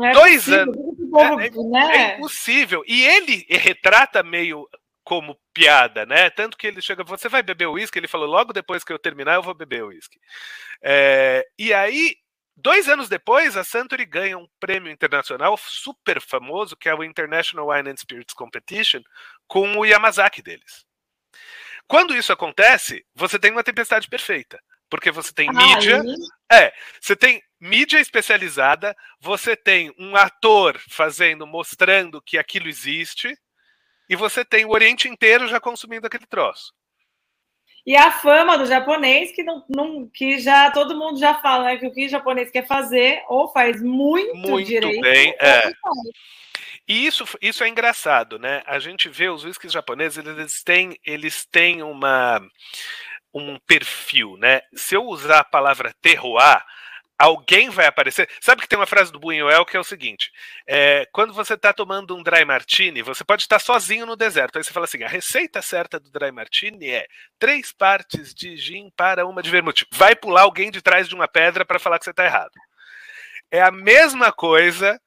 É 0.01 0.11
Dois 0.11 0.45
possível, 0.45 0.61
anos. 0.61 1.39
É, 1.39 1.95
é, 1.95 1.97
é 1.97 2.15
impossível. 2.15 2.83
E 2.87 3.03
ele 3.03 3.45
retrata 3.49 4.23
meio 4.23 4.67
como 5.07 5.39
piada, 5.53 6.05
né? 6.05 6.29
Tanto 6.29 6.57
que 6.57 6.67
ele 6.67 6.81
chega, 6.81 7.01
você 7.01 7.29
vai 7.29 7.41
beber 7.41 7.65
uísque? 7.67 7.97
Ele 7.97 8.09
falou, 8.09 8.27
logo 8.27 8.51
depois 8.51 8.83
que 8.83 8.91
eu 8.91 8.99
terminar, 8.99 9.35
eu 9.35 9.41
vou 9.41 9.53
beber 9.53 9.81
uísque. 9.85 10.19
É, 10.81 11.47
e 11.57 11.73
aí, 11.73 12.17
dois 12.57 12.89
anos 12.89 13.07
depois, 13.07 13.55
a 13.55 13.63
Suntory 13.63 14.03
ganha 14.03 14.37
um 14.37 14.45
prêmio 14.59 14.91
internacional 14.91 15.55
super 15.55 16.19
famoso, 16.19 16.75
que 16.75 16.89
é 16.89 16.93
o 16.93 17.05
International 17.05 17.69
Wine 17.69 17.89
and 17.89 17.95
Spirits 17.95 18.33
Competition, 18.33 19.01
com 19.47 19.77
o 19.77 19.85
Yamazaki 19.85 20.41
deles. 20.41 20.85
Quando 21.87 22.13
isso 22.13 22.33
acontece, 22.33 23.05
você 23.15 23.39
tem 23.39 23.53
uma 23.53 23.63
tempestade 23.63 24.09
perfeita. 24.09 24.61
Porque 24.89 25.09
você 25.09 25.33
tem 25.33 25.49
mídia. 25.49 26.03
É, 26.51 26.73
você 26.99 27.15
tem 27.15 27.41
mídia 27.61 27.99
especializada, 27.99 28.93
você 29.21 29.55
tem 29.55 29.93
um 29.97 30.17
ator 30.17 30.77
fazendo, 30.89 31.47
mostrando 31.47 32.21
que 32.21 32.37
aquilo 32.37 32.67
existe, 32.67 33.37
e 34.09 34.15
você 34.15 34.43
tem 34.43 34.65
o 34.65 34.71
Oriente 34.71 35.07
inteiro 35.07 35.47
já 35.47 35.59
consumindo 35.59 36.07
aquele 36.07 36.25
troço. 36.25 36.73
E 37.85 37.95
a 37.95 38.11
fama 38.11 38.57
do 38.57 38.65
japonês, 38.65 39.31
que, 39.31 39.43
não, 39.43 39.63
não, 39.69 40.09
que 40.13 40.39
já 40.39 40.69
todo 40.71 40.97
mundo 40.97 41.17
já 41.17 41.35
fala 41.35 41.63
né, 41.63 41.77
que 41.77 41.87
o 41.87 41.93
que 41.93 42.05
o 42.05 42.09
japonês 42.09 42.51
quer 42.51 42.67
fazer, 42.67 43.23
ou 43.29 43.47
faz 43.53 43.81
muito, 43.81 44.35
muito 44.35 44.67
direito. 44.67 44.99
Bem, 44.99 45.33
é. 45.39 45.71
E 46.85 47.05
isso, 47.05 47.23
isso 47.41 47.63
é 47.63 47.69
engraçado, 47.69 48.37
né? 48.37 48.61
A 48.65 48.77
gente 48.77 49.07
vê 49.07 49.29
os 49.29 49.45
whiskies 49.45 49.71
japoneses, 49.71 50.17
eles 50.17 50.63
têm, 50.63 50.99
eles 51.05 51.45
têm 51.45 51.81
uma, 51.81 52.41
um 53.33 53.57
perfil, 53.59 54.35
né? 54.35 54.61
Se 54.73 54.95
eu 54.95 55.05
usar 55.05 55.39
a 55.39 55.45
palavra 55.45 55.95
terroir, 56.01 56.61
alguém 57.17 57.69
vai 57.69 57.85
aparecer. 57.87 58.29
Sabe 58.39 58.61
que 58.61 58.67
tem 58.67 58.77
uma 58.77 58.85
frase 58.85 59.11
do 59.11 59.19
Buñuel 59.19 59.65
que 59.65 59.75
é 59.75 59.79
o 59.79 59.83
seguinte: 59.83 60.31
é, 60.67 61.07
quando 61.11 61.33
você 61.33 61.55
está 61.55 61.73
tomando 61.73 62.15
um 62.15 62.21
dry 62.21 62.45
martini, 62.45 63.01
você 63.01 63.23
pode 63.23 63.41
estar 63.43 63.59
sozinho 63.59 64.05
no 64.05 64.15
deserto. 64.15 64.57
Aí 64.57 64.63
você 64.63 64.71
fala 64.71 64.85
assim: 64.85 65.03
a 65.03 65.07
receita 65.07 65.61
certa 65.61 65.99
do 65.99 66.11
dry 66.11 66.31
martini 66.31 66.89
é 66.89 67.07
três 67.39 67.71
partes 67.71 68.33
de 68.33 68.55
gin 68.57 68.91
para 68.95 69.25
uma 69.25 69.41
de 69.41 69.49
vermute. 69.49 69.87
Vai 69.91 70.15
pular 70.15 70.41
alguém 70.41 70.69
de 70.69 70.81
trás 70.81 71.07
de 71.07 71.15
uma 71.15 71.27
pedra 71.27 71.65
para 71.65 71.79
falar 71.79 71.97
que 71.97 72.05
você 72.05 72.11
está 72.11 72.25
errado. 72.25 72.53
É 73.49 73.61
a 73.61 73.71
mesma 73.71 74.31
coisa 74.31 74.99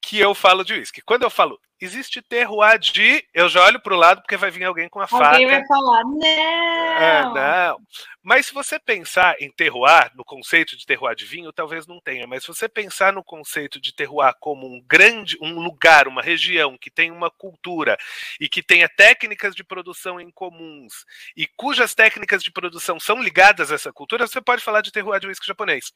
que 0.00 0.18
eu 0.18 0.34
falo 0.34 0.64
de 0.64 0.74
uísque. 0.74 1.00
Quando 1.00 1.22
eu 1.22 1.30
falo 1.30 1.58
existe 1.80 2.22
terroir 2.22 2.78
de. 2.78 3.24
Eu 3.34 3.48
já 3.48 3.64
olho 3.64 3.80
para 3.80 3.94
o 3.94 3.96
lado 3.96 4.20
porque 4.22 4.36
vai 4.36 4.50
vir 4.50 4.64
alguém 4.64 4.88
com 4.88 5.00
a 5.00 5.04
alguém 5.04 5.18
faca. 5.18 5.30
Alguém 5.30 5.46
vai 5.46 5.66
falar, 5.66 6.04
não! 6.04 6.26
É, 6.26 7.22
não. 7.34 7.78
Mas 8.22 8.46
se 8.46 8.54
você 8.54 8.78
pensar 8.78 9.40
em 9.40 9.50
terroir, 9.50 10.10
no 10.16 10.24
conceito 10.24 10.76
de 10.76 10.84
terroir 10.84 11.14
de 11.14 11.24
vinho, 11.24 11.52
talvez 11.52 11.86
não 11.86 12.00
tenha. 12.00 12.26
Mas 12.26 12.42
se 12.42 12.48
você 12.48 12.68
pensar 12.68 13.12
no 13.12 13.22
conceito 13.22 13.80
de 13.80 13.94
terroir 13.94 14.34
como 14.40 14.66
um 14.66 14.82
grande, 14.84 15.36
um 15.40 15.60
lugar, 15.60 16.08
uma 16.08 16.22
região 16.22 16.76
que 16.76 16.90
tem 16.90 17.10
uma 17.10 17.30
cultura 17.30 17.96
e 18.40 18.48
que 18.48 18.62
tenha 18.62 18.88
técnicas 18.88 19.54
de 19.54 19.62
produção 19.62 20.20
em 20.20 20.30
comuns 20.30 21.04
e 21.36 21.46
cujas 21.46 21.94
técnicas 21.94 22.42
de 22.42 22.50
produção 22.50 22.98
são 22.98 23.22
ligadas 23.22 23.70
a 23.70 23.74
essa 23.74 23.92
cultura, 23.92 24.26
você 24.26 24.40
pode 24.40 24.62
falar 24.62 24.80
de 24.80 24.90
terroir 24.90 25.20
de 25.20 25.28
whisky 25.28 25.46
japonês. 25.46 25.92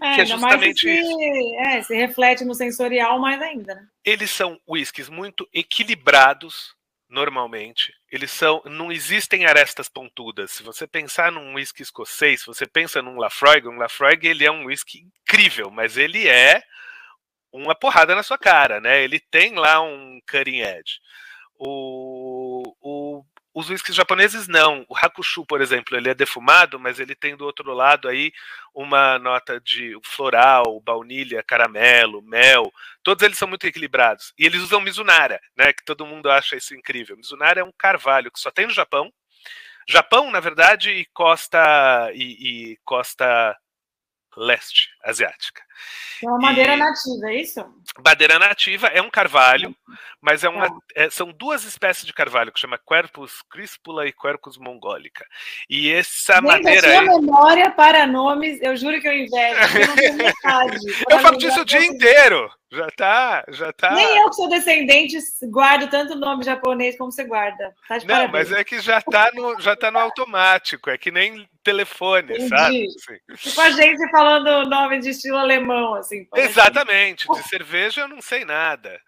É, 0.00 0.14
que 0.14 0.20
é 0.20 0.26
justamente 0.26 0.86
mais 0.86 1.06
se, 1.06 1.56
é, 1.56 1.82
se 1.82 1.94
reflete 1.94 2.44
no 2.44 2.54
sensorial 2.54 3.18
mais 3.18 3.40
ainda. 3.40 3.74
Né? 3.74 3.86
Eles 4.04 4.30
são 4.30 4.58
whiskies 4.68 5.08
muito 5.08 5.48
equilibrados, 5.52 6.74
normalmente. 7.08 7.92
Eles 8.10 8.30
são. 8.30 8.62
Não 8.64 8.92
existem 8.92 9.46
arestas 9.46 9.88
pontudas. 9.88 10.52
Se 10.52 10.62
você 10.62 10.86
pensar 10.86 11.32
num 11.32 11.54
whisky 11.54 11.82
escocês, 11.82 12.40
se 12.40 12.46
você 12.46 12.66
pensa 12.66 13.02
num 13.02 13.18
Lafroig, 13.18 13.66
um 13.66 13.76
Lafroig 13.76 14.26
ele 14.26 14.44
é 14.44 14.50
um 14.50 14.66
whisky 14.66 15.00
incrível, 15.00 15.70
mas 15.70 15.96
ele 15.96 16.28
é 16.28 16.62
uma 17.52 17.74
porrada 17.74 18.14
na 18.14 18.22
sua 18.22 18.38
cara, 18.38 18.80
né? 18.80 19.02
Ele 19.02 19.18
tem 19.18 19.54
lá 19.54 19.80
um 19.80 20.20
cutting 20.30 20.60
edge. 20.60 21.00
O 21.58 22.27
os 23.58 23.68
whiskies 23.68 23.96
japoneses 23.96 24.46
não. 24.46 24.86
O 24.88 24.96
Hakushu, 24.96 25.44
por 25.44 25.60
exemplo, 25.60 25.96
ele 25.96 26.08
é 26.08 26.14
defumado, 26.14 26.78
mas 26.78 27.00
ele 27.00 27.14
tem 27.16 27.36
do 27.36 27.44
outro 27.44 27.74
lado 27.74 28.08
aí 28.08 28.32
uma 28.72 29.18
nota 29.18 29.60
de 29.60 29.98
floral, 30.04 30.80
baunilha, 30.80 31.42
caramelo, 31.42 32.22
mel. 32.22 32.72
Todos 33.02 33.24
eles 33.24 33.36
são 33.36 33.48
muito 33.48 33.66
equilibrados. 33.66 34.32
E 34.38 34.46
eles 34.46 34.62
usam 34.62 34.80
Mizunara, 34.80 35.40
né? 35.56 35.72
Que 35.72 35.84
todo 35.84 36.06
mundo 36.06 36.30
acha 36.30 36.54
isso 36.54 36.72
incrível. 36.72 37.16
Mizunara 37.16 37.60
é 37.60 37.64
um 37.64 37.72
carvalho 37.76 38.30
que 38.30 38.38
só 38.38 38.50
tem 38.50 38.64
no 38.64 38.72
Japão. 38.72 39.12
Japão, 39.88 40.30
na 40.30 40.38
verdade, 40.38 40.90
e 40.90 41.04
costa 41.06 42.12
e, 42.14 42.72
e 42.72 42.78
costa 42.84 43.56
leste 44.38 44.88
asiática. 45.04 45.62
É 46.22 46.28
uma 46.28 46.38
madeira 46.38 46.74
e... 46.74 46.76
nativa, 46.76 47.30
é 47.30 47.34
isso? 47.40 47.64
Madeira 48.04 48.38
nativa 48.38 48.86
é 48.88 49.02
um 49.02 49.10
carvalho, 49.10 49.74
mas 50.20 50.44
é 50.44 50.48
uma, 50.48 50.68
tá. 50.68 50.76
é, 50.94 51.10
são 51.10 51.32
duas 51.32 51.64
espécies 51.64 52.04
de 52.04 52.12
carvalho 52.12 52.52
que 52.52 52.60
chama 52.60 52.78
Quercus 52.78 53.42
crispula 53.42 54.06
e 54.06 54.12
Quercus 54.12 54.58
mongolica. 54.58 55.24
E 55.68 55.92
essa 55.92 56.34
Gente, 56.34 56.44
madeira. 56.44 56.88
A 56.88 57.04
sua 57.04 57.20
memória 57.20 57.70
para 57.70 58.06
nomes, 58.06 58.60
eu 58.62 58.76
juro 58.76 59.00
que 59.00 59.08
eu 59.08 59.16
invejo, 59.16 59.78
eu 59.78 59.86
não 59.86 59.96
tenho 59.96 60.14
metade. 60.14 60.78
eu 61.10 61.18
falo 61.20 61.36
disso 61.36 61.60
o 61.60 61.64
dia 61.64 61.84
inteiro. 61.84 62.50
Já 62.70 62.86
tá, 62.90 63.44
já 63.48 63.72
tá. 63.72 63.94
Nem 63.94 64.18
eu 64.18 64.28
que 64.28 64.36
sou 64.36 64.48
descendente 64.48 65.16
guardo 65.44 65.88
tanto 65.88 66.14
nome 66.14 66.44
japonês 66.44 66.98
como 66.98 67.10
você 67.10 67.24
guarda. 67.24 67.74
Tá 67.88 67.96
Não, 67.98 68.06
parabéns. 68.06 68.50
mas 68.50 68.52
é 68.52 68.62
que 68.62 68.78
já 68.80 69.00
tá 69.00 69.30
no, 69.32 69.58
já 69.58 69.74
tá 69.74 69.90
no 69.90 69.98
automático, 69.98 70.90
é 70.90 70.98
que 70.98 71.10
nem 71.10 71.48
telefone, 71.64 72.34
Entendi. 72.34 72.48
sabe? 72.48 72.86
Assim. 72.86 73.48
Tipo 73.48 73.60
a 73.62 73.70
gente 73.70 74.10
falando 74.10 74.68
nome 74.68 74.98
de 75.00 75.10
estilo 75.10 75.38
alemão, 75.38 75.94
assim. 75.94 76.28
Exatamente, 76.34 77.26
de 77.26 77.42
cerveja 77.48 78.02
eu 78.02 78.08
não 78.08 78.20
sei 78.20 78.44
nada. 78.44 79.00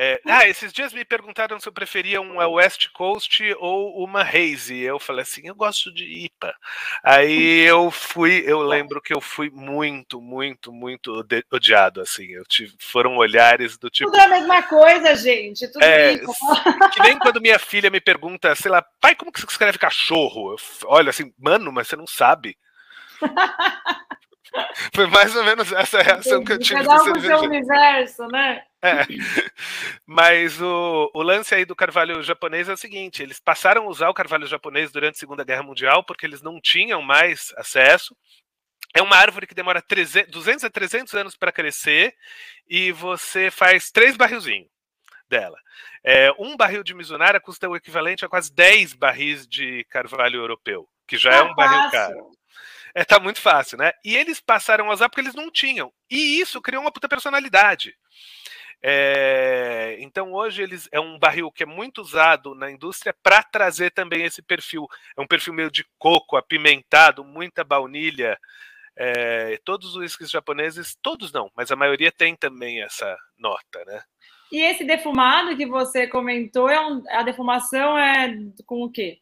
É, 0.00 0.20
ah, 0.26 0.46
esses 0.46 0.72
dias 0.72 0.92
me 0.92 1.04
perguntaram 1.04 1.58
se 1.58 1.68
eu 1.68 1.72
preferia 1.72 2.20
uma 2.20 2.46
West 2.46 2.88
Coast 2.92 3.42
ou 3.58 4.04
uma 4.04 4.22
Haze. 4.22 4.78
Eu 4.78 5.00
falei 5.00 5.22
assim, 5.22 5.40
eu 5.48 5.56
gosto 5.56 5.92
de 5.92 6.04
IPA. 6.04 6.54
Aí 7.02 7.62
eu 7.66 7.90
fui, 7.90 8.44
eu 8.46 8.62
lembro 8.62 9.02
que 9.02 9.12
eu 9.12 9.20
fui 9.20 9.50
muito, 9.50 10.20
muito, 10.20 10.72
muito 10.72 11.26
odiado, 11.50 12.00
assim. 12.00 12.28
Eu 12.28 12.44
tive, 12.44 12.76
foram 12.78 13.16
olhares 13.16 13.76
do 13.76 13.90
tipo. 13.90 14.08
Tudo 14.08 14.20
é 14.20 14.24
a 14.26 14.28
mesma 14.28 14.62
coisa, 14.62 15.16
gente. 15.16 15.66
Tudo 15.66 15.82
é, 15.82 16.12
IPA. 16.12 16.32
Que 16.94 17.02
nem 17.02 17.18
quando 17.18 17.40
minha 17.40 17.58
filha 17.58 17.90
me 17.90 18.00
pergunta, 18.00 18.54
sei 18.54 18.70
lá, 18.70 18.80
pai, 19.00 19.16
como 19.16 19.32
que 19.32 19.40
você 19.40 19.46
escreve 19.46 19.78
cachorro? 19.78 20.52
Eu 20.52 20.88
olho 20.90 21.10
assim, 21.10 21.34
mano, 21.36 21.72
mas 21.72 21.88
você 21.88 21.96
não 21.96 22.06
sabe. 22.06 22.56
Foi 24.94 25.06
mais 25.06 25.34
ou 25.34 25.44
menos 25.44 25.72
essa 25.72 26.02
reação 26.02 26.42
que 26.44 26.52
eu 26.52 26.58
tive. 26.58 26.82
Cada 26.82 27.02
um 27.02 27.12
com 27.12 27.20
seu 27.20 27.40
universo, 27.40 28.26
né? 28.28 28.62
É. 28.82 29.04
Mas 30.06 30.60
o, 30.60 31.10
o 31.12 31.22
lance 31.22 31.54
aí 31.54 31.64
do 31.64 31.74
carvalho 31.74 32.22
japonês 32.22 32.68
é 32.68 32.72
o 32.72 32.76
seguinte: 32.76 33.22
eles 33.22 33.40
passaram 33.40 33.84
a 33.84 33.88
usar 33.88 34.08
o 34.08 34.14
carvalho 34.14 34.46
japonês 34.46 34.92
durante 34.92 35.16
a 35.16 35.18
Segunda 35.18 35.44
Guerra 35.44 35.62
Mundial 35.62 36.04
porque 36.04 36.24
eles 36.24 36.42
não 36.42 36.60
tinham 36.60 37.02
mais 37.02 37.52
acesso. 37.56 38.16
É 38.94 39.02
uma 39.02 39.16
árvore 39.16 39.46
que 39.46 39.54
demora 39.54 39.82
300, 39.82 40.30
200 40.30 40.64
a 40.64 40.70
300 40.70 41.14
anos 41.14 41.36
para 41.36 41.52
crescer 41.52 42.14
e 42.68 42.90
você 42.92 43.50
faz 43.50 43.90
três 43.90 44.16
barrilzinhos 44.16 44.68
dela. 45.28 45.58
É, 46.02 46.32
um 46.38 46.56
barril 46.56 46.82
de 46.82 46.94
Mizunara 46.94 47.40
custa 47.40 47.68
o 47.68 47.76
equivalente 47.76 48.24
a 48.24 48.28
quase 48.28 48.52
10 48.52 48.94
barris 48.94 49.46
de 49.46 49.84
carvalho 49.90 50.40
europeu, 50.40 50.88
que 51.06 51.18
já 51.18 51.32
é, 51.34 51.38
é 51.38 51.42
um 51.42 51.54
barril 51.54 51.90
caro. 51.90 52.30
É, 52.98 53.04
tá 53.04 53.20
muito 53.20 53.40
fácil, 53.40 53.78
né? 53.78 53.92
E 54.04 54.16
eles 54.16 54.40
passaram 54.40 54.90
a 54.90 54.92
usar 54.92 55.08
porque 55.08 55.20
eles 55.20 55.34
não 55.36 55.52
tinham. 55.52 55.92
E 56.10 56.40
isso 56.40 56.60
criou 56.60 56.82
uma 56.82 56.90
puta 56.90 57.08
personalidade. 57.08 57.94
É, 58.82 59.96
então 60.00 60.32
hoje 60.32 60.62
eles 60.62 60.88
é 60.90 60.98
um 60.98 61.16
barril 61.16 61.52
que 61.52 61.62
é 61.62 61.66
muito 61.66 62.00
usado 62.00 62.56
na 62.56 62.68
indústria 62.68 63.14
para 63.22 63.40
trazer 63.40 63.92
também 63.92 64.24
esse 64.24 64.42
perfil. 64.42 64.88
É 65.16 65.20
um 65.20 65.28
perfil 65.28 65.54
meio 65.54 65.70
de 65.70 65.86
coco, 65.96 66.36
apimentado, 66.36 67.22
muita 67.22 67.62
baunilha. 67.62 68.36
É, 68.96 69.60
todos 69.64 69.90
os 69.90 69.96
whiskies 69.98 70.28
japoneses, 70.28 70.96
todos 71.00 71.30
não, 71.30 71.48
mas 71.54 71.70
a 71.70 71.76
maioria 71.76 72.10
tem 72.10 72.34
também 72.34 72.82
essa 72.82 73.16
nota, 73.38 73.84
né? 73.86 74.02
E 74.50 74.60
esse 74.60 74.82
defumado 74.82 75.56
que 75.56 75.66
você 75.66 76.08
comentou, 76.08 76.68
é 76.68 76.80
um, 76.80 77.04
a 77.10 77.22
defumação 77.22 77.96
é 77.96 78.34
com 78.66 78.82
o 78.82 78.90
quê? 78.90 79.20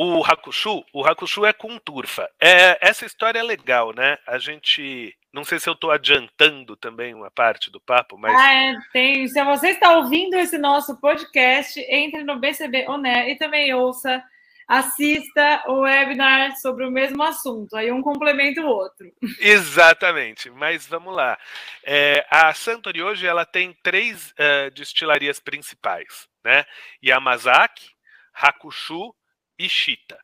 O 0.00 0.24
Hakushu, 0.24 0.84
o 0.92 1.04
Hakushu 1.04 1.44
é 1.44 1.52
com 1.52 1.76
turfa. 1.76 2.30
É, 2.40 2.78
essa 2.80 3.04
história 3.04 3.40
é 3.40 3.42
legal, 3.42 3.92
né? 3.92 4.16
A 4.28 4.38
gente. 4.38 5.12
Não 5.32 5.42
sei 5.42 5.58
se 5.58 5.68
eu 5.68 5.72
estou 5.72 5.90
adiantando 5.90 6.76
também 6.76 7.12
uma 7.12 7.32
parte 7.32 7.68
do 7.68 7.80
papo, 7.80 8.16
mas. 8.16 8.32
Ah, 8.32 8.54
é, 8.54 8.76
tem. 8.92 9.26
Se 9.26 9.42
você 9.42 9.70
está 9.70 9.96
ouvindo 9.96 10.34
esse 10.36 10.56
nosso 10.56 11.00
podcast, 11.00 11.80
entre 11.80 12.22
no 12.22 12.38
BCB 12.38 12.86
Oné 12.88 13.32
e 13.32 13.36
também 13.36 13.74
ouça 13.74 14.22
assista 14.68 15.64
o 15.66 15.80
webinar 15.80 16.56
sobre 16.58 16.84
o 16.84 16.90
mesmo 16.92 17.22
assunto, 17.22 17.74
aí 17.74 17.90
um 17.90 18.02
complementa 18.02 18.60
o 18.60 18.66
outro. 18.66 19.10
Exatamente, 19.40 20.48
mas 20.50 20.86
vamos 20.86 21.16
lá. 21.16 21.36
É, 21.82 22.24
a 22.30 22.54
Santori 22.54 23.02
hoje 23.02 23.26
ela 23.26 23.44
tem 23.44 23.76
três 23.82 24.30
uh, 24.32 24.70
destilarias 24.72 25.40
principais, 25.40 26.28
né? 26.44 26.64
Yamazaki, 27.02 27.88
Hakushu 28.32 29.12
e 29.58 29.68
Shita. 29.68 30.18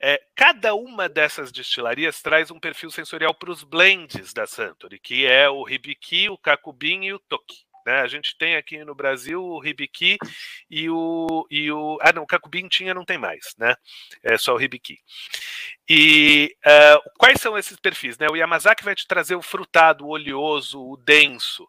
É, 0.00 0.20
cada 0.34 0.74
uma 0.74 1.08
dessas 1.08 1.52
destilarias 1.52 2.20
traz 2.20 2.50
um 2.50 2.58
perfil 2.58 2.90
sensorial 2.90 3.32
para 3.32 3.52
os 3.52 3.62
blends 3.62 4.32
da 4.32 4.46
Santori, 4.46 4.98
que 4.98 5.24
é 5.26 5.48
o 5.48 5.68
Hibiki, 5.68 6.28
o 6.28 6.36
Kakubin 6.36 7.04
e 7.04 7.12
o 7.12 7.20
Toki. 7.20 7.64
Né? 7.86 8.00
A 8.00 8.06
gente 8.06 8.36
tem 8.36 8.56
aqui 8.56 8.84
no 8.84 8.94
Brasil 8.94 9.42
o 9.42 9.64
Hibiki 9.64 10.18
e 10.70 10.88
o, 10.88 11.46
e 11.50 11.70
o. 11.70 11.98
Ah, 12.00 12.12
não, 12.12 12.22
o 12.22 12.26
Kakubin 12.26 12.68
tinha, 12.68 12.94
não 12.94 13.04
tem 13.04 13.18
mais, 13.18 13.54
né? 13.58 13.74
É 14.22 14.36
só 14.38 14.54
o 14.54 14.60
Hibiki. 14.60 14.98
E 15.88 16.56
uh, 16.64 17.10
quais 17.18 17.40
são 17.40 17.58
esses 17.58 17.76
perfis? 17.78 18.16
Né? 18.18 18.26
O 18.30 18.36
Yamazaki 18.36 18.84
vai 18.84 18.94
te 18.94 19.06
trazer 19.06 19.34
o 19.34 19.42
frutado, 19.42 20.04
o 20.04 20.10
oleoso, 20.10 20.80
o 20.80 20.96
denso. 20.96 21.68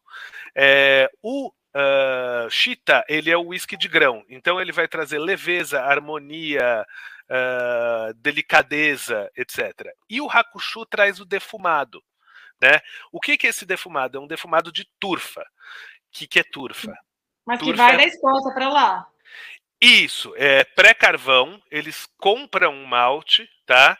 É, 0.55 1.09
o 1.21 1.51
uh, 1.75 2.49
Shita, 2.49 3.03
ele 3.07 3.29
é 3.29 3.37
o 3.37 3.47
whisky 3.47 3.77
de 3.77 3.87
grão, 3.87 4.23
então 4.29 4.59
ele 4.59 4.71
vai 4.71 4.87
trazer 4.87 5.19
leveza, 5.19 5.81
harmonia, 5.81 6.85
uh, 7.29 8.13
delicadeza, 8.15 9.29
etc. 9.35 9.91
E 10.09 10.21
o 10.21 10.29
Hakushu 10.29 10.85
traz 10.85 11.19
o 11.19 11.25
defumado. 11.25 12.03
Né? 12.61 12.79
O 13.11 13.19
que, 13.19 13.37
que 13.37 13.47
é 13.47 13.49
esse 13.49 13.65
defumado? 13.65 14.17
É 14.17 14.21
um 14.21 14.27
defumado 14.27 14.71
de 14.71 14.87
turfa 14.99 15.45
que, 16.13 16.27
que 16.27 16.39
é 16.39 16.43
turfa? 16.43 16.95
Mas 17.45 17.59
turfa 17.59 17.73
que 17.73 17.77
vai 17.77 17.93
é... 17.95 17.97
da 17.97 18.03
Escócia 18.05 18.53
para 18.53 18.69
lá. 18.69 19.07
Isso, 19.81 20.33
é 20.37 20.63
pré-carvão, 20.63 21.61
eles 21.69 22.07
compram 22.17 22.73
um 22.73 22.85
malte, 22.85 23.49
tá? 23.65 23.97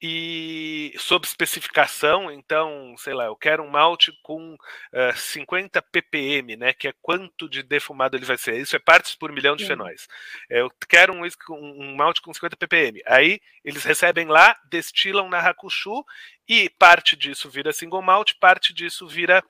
E 0.00 0.94
sob 0.98 1.26
especificação, 1.26 2.30
então, 2.30 2.94
sei 2.98 3.14
lá, 3.14 3.24
eu 3.24 3.36
quero 3.36 3.62
um 3.62 3.70
malte 3.70 4.12
com 4.22 4.52
uh, 4.52 4.58
eh, 4.92 5.14
50 5.14 5.80
ppm, 5.80 6.54
né? 6.54 6.74
Que 6.74 6.88
é 6.88 6.94
quanto 7.00 7.48
de 7.48 7.62
defumado 7.62 8.14
ele 8.14 8.26
vai 8.26 8.36
ser. 8.36 8.60
Isso 8.60 8.76
é 8.76 8.78
partes 8.78 9.14
por 9.14 9.32
milhão 9.32 9.56
de 9.56 9.62
Sim. 9.62 9.68
fenóis. 9.68 10.06
Eu 10.50 10.70
quero 10.86 11.14
um, 11.14 11.22
um, 11.50 11.96
malte 11.96 12.20
com 12.20 12.32
50 12.32 12.58
ppm. 12.58 13.00
Aí 13.06 13.40
eles 13.64 13.84
recebem 13.84 14.26
lá, 14.26 14.58
destilam 14.68 15.30
na 15.30 15.38
Hakushu 15.38 16.04
e 16.46 16.68
parte 16.68 17.16
disso 17.16 17.48
vira 17.48 17.72
single 17.72 18.02
malt, 18.02 18.34
parte 18.38 18.74
disso 18.74 19.08
vira 19.08 19.42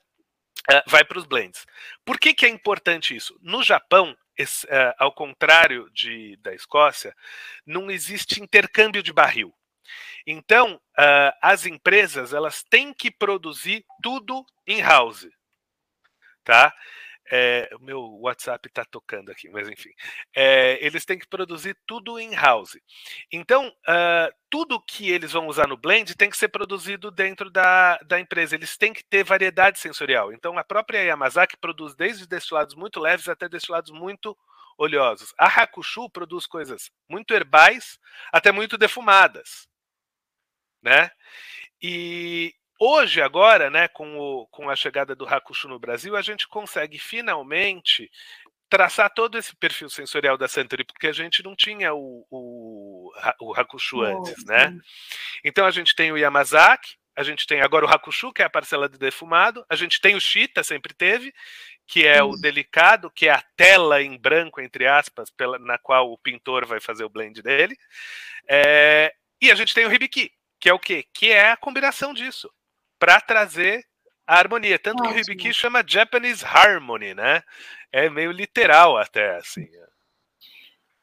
Uh, 0.69 0.83
vai 0.85 1.01
para 1.05 1.17
os 1.17 1.25
blends. 1.25 1.65
Por 2.03 2.19
que, 2.19 2.33
que 2.33 2.45
é 2.45 2.49
importante 2.49 3.15
isso? 3.15 3.39
No 3.41 3.63
Japão, 3.63 4.17
esse, 4.37 4.65
uh, 4.65 4.93
ao 4.97 5.13
contrário 5.13 5.89
de, 5.91 6.35
da 6.41 6.53
Escócia, 6.53 7.15
não 7.65 7.89
existe 7.89 8.43
intercâmbio 8.43 9.01
de 9.01 9.13
barril. 9.13 9.53
Então, 10.25 10.75
uh, 10.75 11.31
as 11.41 11.65
empresas 11.65 12.33
elas 12.33 12.63
têm 12.63 12.93
que 12.93 13.11
produzir 13.11 13.85
tudo 14.01 14.45
in 14.67 14.81
house, 14.81 15.27
tá? 16.43 16.73
É, 17.29 17.69
o 17.75 17.83
meu 17.83 18.01
WhatsApp 18.21 18.67
está 18.67 18.85
tocando 18.85 19.31
aqui, 19.31 19.49
mas 19.49 19.67
enfim. 19.67 19.89
É, 20.33 20.77
eles 20.85 21.03
têm 21.03 21.19
que 21.19 21.27
produzir 21.27 21.77
tudo 21.85 22.19
in-house. 22.19 22.77
Então, 23.31 23.67
uh, 23.67 24.33
tudo 24.49 24.81
que 24.81 25.09
eles 25.11 25.33
vão 25.33 25.47
usar 25.47 25.67
no 25.67 25.75
blend 25.75 26.15
tem 26.15 26.29
que 26.29 26.37
ser 26.37 26.47
produzido 26.47 27.11
dentro 27.11 27.49
da, 27.49 27.97
da 27.97 28.19
empresa. 28.19 28.55
Eles 28.55 28.77
têm 28.77 28.93
que 28.93 29.03
ter 29.03 29.25
variedade 29.25 29.77
sensorial. 29.77 30.31
Então, 30.31 30.57
a 30.57 30.63
própria 30.63 31.03
Yamazaki 31.03 31.57
produz 31.57 31.95
desde 31.95 32.25
destilados 32.25 32.75
muito 32.75 32.99
leves 32.99 33.27
até 33.27 33.49
destilados 33.49 33.91
muito 33.91 34.37
oleosos. 34.77 35.33
A 35.37 35.47
Hakushu 35.47 36.09
produz 36.09 36.45
coisas 36.45 36.89
muito 37.09 37.33
herbais 37.33 37.99
até 38.31 38.53
muito 38.53 38.77
defumadas. 38.77 39.67
Né? 40.81 41.09
E, 41.81 42.53
Hoje, 42.79 43.21
agora, 43.21 43.71
né, 43.71 43.87
com, 43.87 44.17
o, 44.19 44.47
com 44.47 44.69
a 44.69 44.75
chegada 44.75 45.15
do 45.15 45.27
Hakushu 45.27 45.67
no 45.67 45.79
Brasil, 45.79 46.15
a 46.15 46.21
gente 46.21 46.47
consegue 46.47 46.99
finalmente 46.99 48.09
traçar 48.69 49.11
todo 49.13 49.37
esse 49.37 49.55
perfil 49.55 49.89
sensorial 49.89 50.37
da 50.37 50.47
Suntory, 50.47 50.83
porque 50.83 51.07
a 51.07 51.13
gente 51.13 51.41
não 51.41 51.55
tinha 51.55 51.93
o, 51.93 52.25
o, 52.29 53.11
o 53.41 53.53
Hakushu 53.55 54.01
antes, 54.01 54.45
né? 54.45 54.77
Então 55.43 55.65
a 55.65 55.71
gente 55.71 55.95
tem 55.95 56.11
o 56.11 56.17
Yamazaki, 56.17 56.97
a 57.15 57.23
gente 57.23 57.47
tem 57.47 57.61
agora 57.61 57.85
o 57.85 57.89
Hakushu, 57.89 58.31
que 58.31 58.43
é 58.43 58.45
a 58.45 58.49
parcela 58.49 58.87
de 58.87 58.99
defumado, 58.99 59.65
a 59.67 59.75
gente 59.75 59.99
tem 59.99 60.15
o 60.15 60.21
Shita, 60.21 60.63
sempre 60.63 60.93
teve, 60.93 61.33
que 61.87 62.05
é 62.05 62.21
o 62.21 62.35
delicado, 62.35 63.09
que 63.09 63.27
é 63.27 63.31
a 63.31 63.43
tela 63.55 64.03
em 64.03 64.19
branco, 64.19 64.61
entre 64.61 64.85
aspas, 64.85 65.31
pela, 65.31 65.57
na 65.57 65.79
qual 65.79 66.11
o 66.11 66.17
pintor 66.17 66.65
vai 66.65 66.79
fazer 66.79 67.05
o 67.05 67.09
blend 67.09 67.41
dele. 67.41 67.75
É, 68.47 69.11
e 69.41 69.49
a 69.49 69.55
gente 69.55 69.73
tem 69.73 69.85
o 69.85 69.91
Hibiki, 69.91 70.31
que 70.59 70.69
é 70.69 70.73
o 70.73 70.79
quê? 70.79 71.05
Que 71.13 71.31
é 71.31 71.51
a 71.51 71.57
combinação 71.57 72.13
disso 72.13 72.51
para 72.99 73.21
trazer 73.21 73.85
a 74.25 74.37
harmonia. 74.37 74.77
Tanto 74.77 75.03
ótimo. 75.03 75.13
que 75.13 75.19
o 75.19 75.33
Hibiki 75.33 75.53
chama 75.53 75.83
Japanese 75.85 76.43
Harmony, 76.45 77.13
né? 77.13 77.41
É 77.91 78.09
meio 78.09 78.31
literal 78.31 78.97
até, 78.97 79.37
assim. 79.37 79.67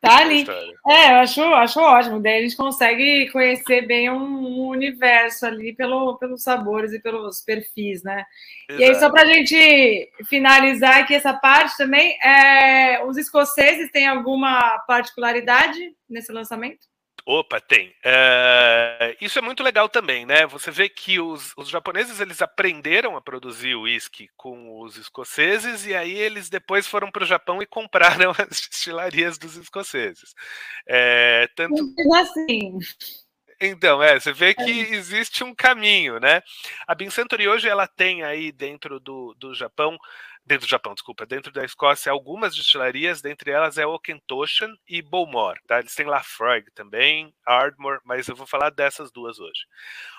Tá 0.05 0.19
ali. 0.19 0.47
É, 0.87 1.12
eu 1.12 1.17
acho, 1.17 1.43
acho 1.43 1.81
ótimo. 1.81 2.21
Daí 2.21 2.40
a 2.40 2.43
gente 2.43 2.57
consegue 2.57 3.31
conhecer 3.31 3.87
bem 3.87 4.11
um 4.11 4.69
universo 4.69 5.47
ali 5.47 5.75
pelo, 5.75 6.19
pelos 6.19 6.43
sabores 6.43 6.93
e 6.93 7.01
pelos 7.01 7.40
perfis, 7.40 8.03
né? 8.03 8.27
Exato. 8.69 8.83
E 8.83 8.85
aí, 8.85 8.95
só 8.97 9.11
para 9.11 9.23
a 9.23 9.27
gente 9.27 10.12
finalizar 10.29 10.99
aqui 10.99 11.14
essa 11.14 11.33
parte 11.33 11.75
também, 11.79 12.19
é, 12.23 13.03
os 13.05 13.17
escoceses 13.17 13.90
têm 13.90 14.07
alguma 14.07 14.79
particularidade 14.81 15.97
nesse 16.07 16.31
lançamento? 16.31 16.87
Opa, 17.26 17.58
tem. 17.58 17.88
Uh, 18.04 19.16
isso 19.18 19.38
é 19.38 19.42
muito 19.42 19.62
legal 19.62 19.88
também, 19.88 20.26
né? 20.26 20.46
Você 20.46 20.70
vê 20.70 20.90
que 20.90 21.18
os, 21.18 21.54
os 21.56 21.70
japoneses 21.70 22.20
eles 22.20 22.42
aprenderam 22.42 23.16
a 23.16 23.22
produzir 23.22 23.74
uísque 23.74 24.28
com 24.37 24.80
os 24.82 24.98
escoceses 24.98 25.87
e 25.87 25.94
aí 25.94 26.12
eles 26.12 26.50
depois 26.50 26.87
foram 26.87 27.10
para 27.10 27.22
o 27.22 27.26
Japão 27.26 27.62
e 27.62 27.66
compraram 27.66 28.30
as 28.38 28.60
destilarias 28.68 29.38
dos 29.38 29.56
escoceses. 29.56 30.34
É, 30.87 31.48
tanto 31.56 31.94
assim. 32.14 32.78
Então, 33.60 34.02
é, 34.02 34.20
você 34.20 34.32
vê 34.32 34.52
que 34.52 34.62
é. 34.62 34.94
existe 34.94 35.42
um 35.42 35.54
caminho, 35.54 36.20
né? 36.20 36.42
A 36.87 36.94
Bin 36.94 37.08
hoje 37.48 37.68
ela 37.68 37.87
tem 37.87 38.22
aí 38.22 38.52
dentro 38.52 39.00
do, 39.00 39.34
do 39.38 39.54
Japão 39.54 39.96
dentro 40.46 40.66
do 40.66 40.70
Japão, 40.70 40.94
desculpa, 40.94 41.24
dentro 41.24 41.52
da 41.52 41.64
Escócia, 41.64 42.12
algumas 42.12 42.54
destilarias, 42.54 43.22
dentre 43.22 43.50
elas 43.50 43.78
é 43.78 43.87
Okentoshan 43.87 44.74
e 44.88 45.00
Bowmore, 45.00 45.61
tá? 45.66 45.78
Eles 45.78 45.94
têm 45.94 46.07
Lafroig 46.07 46.70
também, 46.74 47.35
Ardmore, 47.46 48.00
mas 48.04 48.28
eu 48.28 48.37
vou 48.37 48.46
falar 48.46 48.70
dessas 48.70 49.11
duas 49.11 49.38
hoje. 49.38 49.66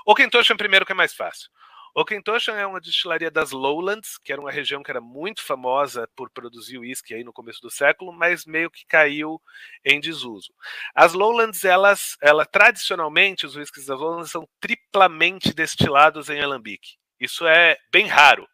Okentoshan 0.05 0.57
primeiro 0.57 0.85
que 0.85 0.91
é 0.91 0.95
mais 0.95 1.13
fácil. 1.13 1.49
Okentoshan 1.97 2.55
é 2.55 2.67
uma 2.67 2.81
destilaria 2.81 3.31
das 3.31 3.51
Lowlands, 3.51 4.17
que 4.17 4.33
era 4.33 4.41
uma 4.41 4.51
região 4.51 4.83
que 4.83 4.91
era 4.91 4.99
muito 4.99 5.41
famosa 5.41 6.09
por 6.13 6.29
produzir 6.29 6.77
uísque 6.77 7.13
aí 7.13 7.23
no 7.23 7.31
começo 7.31 7.61
do 7.61 7.69
século, 7.69 8.11
mas 8.11 8.45
meio 8.45 8.69
que 8.69 8.85
caiu 8.85 9.41
em 9.83 10.01
desuso. 10.01 10.53
As 10.93 11.13
Lowlands, 11.13 11.63
elas, 11.63 12.17
ela 12.21 12.45
tradicionalmente 12.45 13.45
os 13.45 13.55
uísques 13.55 13.85
das 13.85 13.97
Lowlands 13.97 14.29
são 14.29 14.45
triplamente 14.59 15.53
destilados 15.53 16.29
em 16.29 16.41
alambique. 16.41 16.97
Isso 17.17 17.47
é 17.47 17.77
bem 17.89 18.07
raro. 18.07 18.45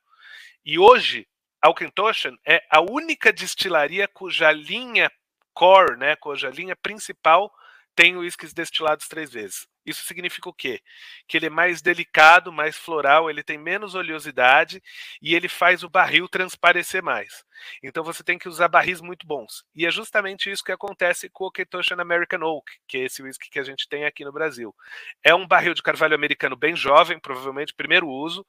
E 0.63 0.77
hoje 0.77 1.27
Alkentoshan 1.62 2.38
é 2.45 2.63
a 2.69 2.82
única 2.82 3.32
destilaria 3.32 4.08
cuja 4.08 4.52
linha 4.52 5.12
core, 5.54 5.97
né, 5.97 6.15
cuja 6.15 6.50
linha 6.50 6.76
principal 6.76 7.52
tem 7.95 8.15
uísques 8.15 8.54
destilados 8.54 9.08
três 9.08 9.32
vezes. 9.32 9.67
Isso 9.86 10.04
significa 10.04 10.47
o 10.47 10.54
quê? 10.54 10.80
Que 11.27 11.38
ele 11.38 11.47
é 11.47 11.49
mais 11.49 11.82
delicado, 11.82 12.51
mais 12.51 12.77
floral, 12.77 13.30
ele 13.30 13.43
tem 13.43 13.58
menos 13.58 13.95
oleosidade 13.95 14.82
e 15.21 15.34
ele 15.34 15.49
faz 15.49 15.84
o 15.84 15.89
barril 15.89 16.30
transparecer 16.30 17.01
mais. 17.01 17.43
Então 17.82 18.04
você 18.04 18.23
tem 18.23 18.38
que 18.38 18.47
usar 18.47 18.67
barris 18.67 19.01
muito 19.01 19.25
bons. 19.25 19.63
E 19.75 19.86
é 19.86 19.91
justamente 19.91 20.51
isso 20.51 20.63
que 20.63 20.71
acontece 20.71 21.30
com 21.30 21.45
o 21.45 21.51
Ketoshan 21.51 21.99
American 21.99 22.41
Oak, 22.43 22.71
que 22.88 22.97
é 22.97 23.06
esse 23.06 23.23
whisky 23.23 23.49
que 23.49 23.60
a 23.60 23.63
gente 23.63 23.89
tem 23.89 24.06
aqui 24.06 24.23
no 24.23 24.32
Brasil. 24.32 24.75
É 25.23 25.34
um 25.34 25.47
barril 25.47 25.73
de 25.73 25.82
carvalho 25.82 26.15
americano 26.15 26.56
bem 26.56 26.75
jovem, 26.75 27.19
provavelmente 27.19 27.73
primeiro 27.73 28.08
uso, 28.08 28.45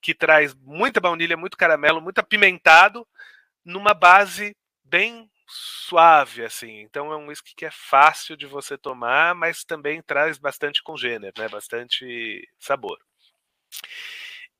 que 0.00 0.14
traz 0.14 0.52
muita 0.54 1.00
baunilha, 1.00 1.36
muito 1.36 1.56
caramelo, 1.56 2.00
muito 2.00 2.18
apimentado, 2.18 3.06
numa 3.64 3.94
base 3.94 4.56
bem 4.84 5.30
suave, 5.52 6.44
assim. 6.44 6.80
Então 6.80 7.12
é 7.12 7.16
um 7.16 7.26
whisky 7.26 7.54
que 7.54 7.66
é 7.66 7.70
fácil 7.70 8.36
de 8.36 8.46
você 8.46 8.78
tomar, 8.78 9.34
mas 9.34 9.64
também 9.64 10.00
traz 10.00 10.38
bastante 10.38 10.82
congênero, 10.82 11.32
né? 11.36 11.48
Bastante 11.48 12.48
sabor. 12.58 12.98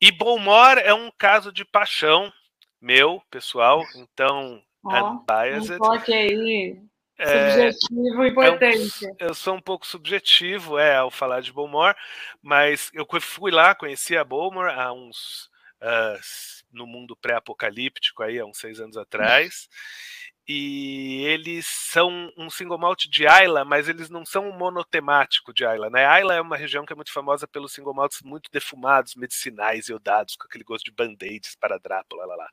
E 0.00 0.10
Bowmore 0.12 0.80
é 0.80 0.92
um 0.92 1.10
caso 1.16 1.52
de 1.52 1.64
paixão 1.64 2.32
meu, 2.80 3.22
pessoal. 3.30 3.82
Então, 3.96 4.62
oh, 4.82 4.90
unbiased. 4.90 5.78
Um 5.80 6.12
aí. 6.12 6.82
É, 7.18 7.70
subjetivo 7.72 8.26
importante. 8.26 9.06
É 9.06 9.08
um, 9.08 9.28
eu 9.28 9.34
sou 9.34 9.54
um 9.54 9.60
pouco 9.60 9.86
subjetivo 9.86 10.78
é, 10.78 10.96
ao 10.96 11.10
falar 11.10 11.40
de 11.40 11.52
Bowmore, 11.52 11.96
mas 12.42 12.90
eu 12.92 13.06
fui 13.20 13.50
lá, 13.50 13.74
conheci 13.74 14.16
a 14.16 14.24
Bowmore 14.24 14.72
há 14.72 14.92
uns. 14.92 15.50
Uh, 15.80 16.16
no 16.72 16.86
mundo 16.86 17.16
pré-apocalíptico, 17.16 18.22
aí, 18.22 18.38
há 18.38 18.46
uns 18.46 18.56
seis 18.56 18.80
anos 18.80 18.96
atrás 18.96 19.68
e 20.48 21.24
eles 21.24 21.66
são 21.66 22.32
um 22.36 22.50
single 22.50 22.78
malt 22.78 23.06
de 23.06 23.26
Ayla, 23.26 23.64
mas 23.64 23.88
eles 23.88 24.10
não 24.10 24.26
são 24.26 24.48
um 24.48 24.58
monotemático 24.58 25.54
de 25.54 25.64
Ayla. 25.64 25.88
Né? 25.88 26.04
Ayla 26.04 26.34
é 26.34 26.40
uma 26.40 26.56
região 26.56 26.84
que 26.84 26.92
é 26.92 26.96
muito 26.96 27.12
famosa 27.12 27.46
pelos 27.46 27.72
single 27.72 27.94
malts 27.94 28.22
muito 28.22 28.50
defumados, 28.50 29.14
medicinais, 29.14 29.88
iodados, 29.88 30.34
com 30.34 30.44
aquele 30.44 30.64
gosto 30.64 30.84
de 30.86 30.92
band-aids, 30.92 31.54
paradrapo, 31.54 32.16
lá, 32.16 32.26
lá, 32.26 32.34
lá. 32.34 32.48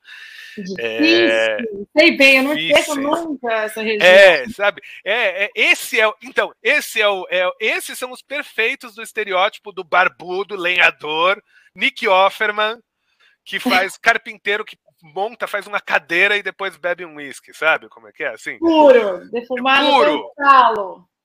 É... 0.77 1.57
Sei 1.97 2.15
bem, 2.15 2.37
eu 2.37 2.43
não 2.43 2.53
esqueço 2.53 2.95
nunca 2.95 3.53
essa 3.63 3.81
região. 3.81 4.07
É, 4.07 4.47
sabe? 4.49 4.81
É, 5.03 5.45
é, 5.45 5.49
esse 5.55 5.99
é, 5.99 6.11
então, 6.21 6.53
esse 6.61 7.01
é 7.01 7.07
o, 7.07 7.25
é, 7.29 7.49
esses 7.59 7.97
são 7.97 8.11
os 8.11 8.21
perfeitos 8.21 8.93
do 8.93 9.01
estereótipo 9.01 9.71
do 9.71 9.83
barbudo, 9.83 10.55
lenhador, 10.55 11.41
Nick 11.73 12.07
Offerman, 12.07 12.79
que 13.43 13.59
faz 13.59 13.97
carpinteiro 13.97 14.63
que 14.63 14.77
monta, 15.01 15.47
faz 15.47 15.65
uma 15.67 15.79
cadeira 15.79 16.37
e 16.37 16.43
depois 16.43 16.77
bebe 16.77 17.05
um 17.05 17.15
uísque, 17.15 17.53
sabe 17.53 17.87
como 17.89 18.07
é 18.07 18.11
que 18.11 18.23
é? 18.23 18.33
Assim, 18.33 18.57
puro, 18.59 19.29
defumado 19.29 19.89
puro. 19.89 20.31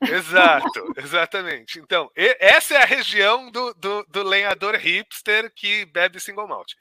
Exato, 0.00 0.92
exatamente. 0.98 1.78
Então, 1.78 2.10
essa 2.14 2.74
é 2.74 2.82
a 2.82 2.86
região 2.86 3.50
do, 3.50 3.72
do, 3.74 4.04
do, 4.08 4.22
lenhador 4.22 4.76
hipster 4.76 5.50
que 5.54 5.86
bebe 5.86 6.20
single 6.20 6.48
malt. 6.48 6.72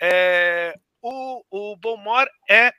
É, 0.00 0.74
o, 1.02 1.42
o 1.50 1.76
Beaumont 1.76 2.28
é 2.48 2.72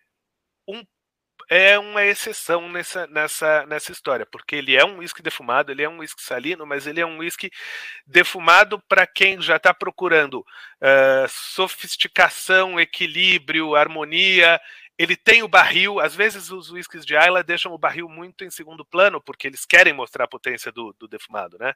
é 1.50 1.78
uma 1.78 2.04
exceção 2.04 2.70
nessa, 2.70 3.08
nessa, 3.08 3.66
nessa 3.66 3.92
história, 3.92 4.26
porque 4.26 4.56
ele 4.56 4.76
é 4.76 4.84
um 4.86 5.00
uísque 5.00 5.22
defumado, 5.22 5.72
ele 5.72 5.84
é 5.84 5.90
um 5.90 6.00
uísque 6.00 6.22
salino, 6.22 6.66
mas 6.66 6.88
ele 6.88 7.00
é 7.00 7.06
um 7.06 7.20
uísque 7.20 7.52
defumado 8.06 8.80
para 8.88 9.06
quem 9.06 9.42
já 9.42 9.58
está 9.58 9.74
procurando 9.74 10.40
uh, 10.40 11.28
sofisticação, 11.28 12.80
equilíbrio, 12.80 13.76
harmonia. 13.76 14.60
Ele 14.98 15.16
tem 15.16 15.44
o 15.44 15.48
barril, 15.48 16.00
às 16.00 16.16
vezes 16.16 16.50
os 16.50 16.72
uísques 16.72 17.06
de 17.06 17.18
Ayla 17.18 17.44
deixam 17.44 17.74
o 17.74 17.78
barril 17.78 18.08
muito 18.08 18.46
em 18.46 18.50
segundo 18.50 18.86
plano, 18.86 19.22
porque 19.22 19.48
eles 19.48 19.66
querem 19.66 19.92
mostrar 19.92 20.24
a 20.24 20.30
potência 20.30 20.72
do, 20.72 20.96
do 20.98 21.08
defumado, 21.08 21.58
né? 21.60 21.74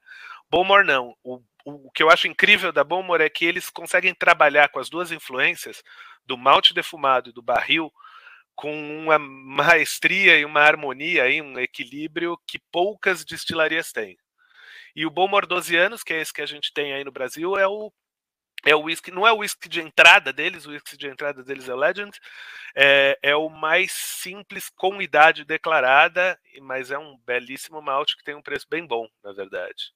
Bowmore 0.49 0.87
não. 0.87 1.15
O, 1.21 1.41
o, 1.65 1.87
o 1.87 1.91
que 1.91 2.01
eu 2.01 2.09
acho 2.09 2.27
incrível 2.27 2.71
da 2.71 2.83
Bowmore 2.83 3.23
é 3.23 3.29
que 3.29 3.43
eles 3.43 3.69
conseguem 3.69 4.13
trabalhar 4.13 4.69
com 4.69 4.79
as 4.79 4.89
duas 4.89 5.11
influências, 5.11 5.83
do 6.25 6.37
malte 6.37 6.73
defumado 6.73 7.29
e 7.29 7.33
do 7.33 7.41
barril, 7.41 7.91
com 8.59 8.73
uma 8.73 9.17
maestria 9.17 10.37
e 10.37 10.43
uma 10.43 10.59
harmonia, 10.59 11.23
aí, 11.23 11.41
um 11.41 11.57
equilíbrio 11.57 12.37
que 12.45 12.59
poucas 12.71 13.23
destilarias 13.23 13.93
têm. 13.93 14.17
E 14.93 15.05
o 15.05 15.09
Bom 15.09 15.29
12 15.29 15.77
anos, 15.77 16.03
que 16.03 16.13
é 16.13 16.19
esse 16.19 16.33
que 16.33 16.41
a 16.41 16.45
gente 16.45 16.73
tem 16.73 16.91
aí 16.91 17.05
no 17.05 17.11
Brasil, 17.11 17.57
é 17.57 17.65
o 17.65 17.91
é 18.65 18.75
o 18.75 18.81
whisky, 18.81 19.09
não 19.09 19.25
é 19.25 19.31
o 19.31 19.37
whisky 19.37 19.69
de 19.69 19.79
entrada 19.79 20.33
deles, 20.33 20.65
o 20.65 20.71
whisky 20.71 20.97
de 20.97 21.07
entrada 21.07 21.41
deles 21.41 21.69
é 21.69 21.73
Legend, 21.73 22.11
é, 22.75 23.17
é 23.23 23.33
o 23.33 23.47
mais 23.47 23.93
simples 23.93 24.69
com 24.69 25.01
idade 25.01 25.45
declarada, 25.45 26.37
mas 26.61 26.91
é 26.91 26.99
um 26.99 27.17
belíssimo 27.19 27.81
malte 27.81 28.17
que 28.17 28.23
tem 28.25 28.35
um 28.35 28.41
preço 28.41 28.67
bem 28.69 28.85
bom, 28.85 29.07
na 29.23 29.31
verdade. 29.31 29.93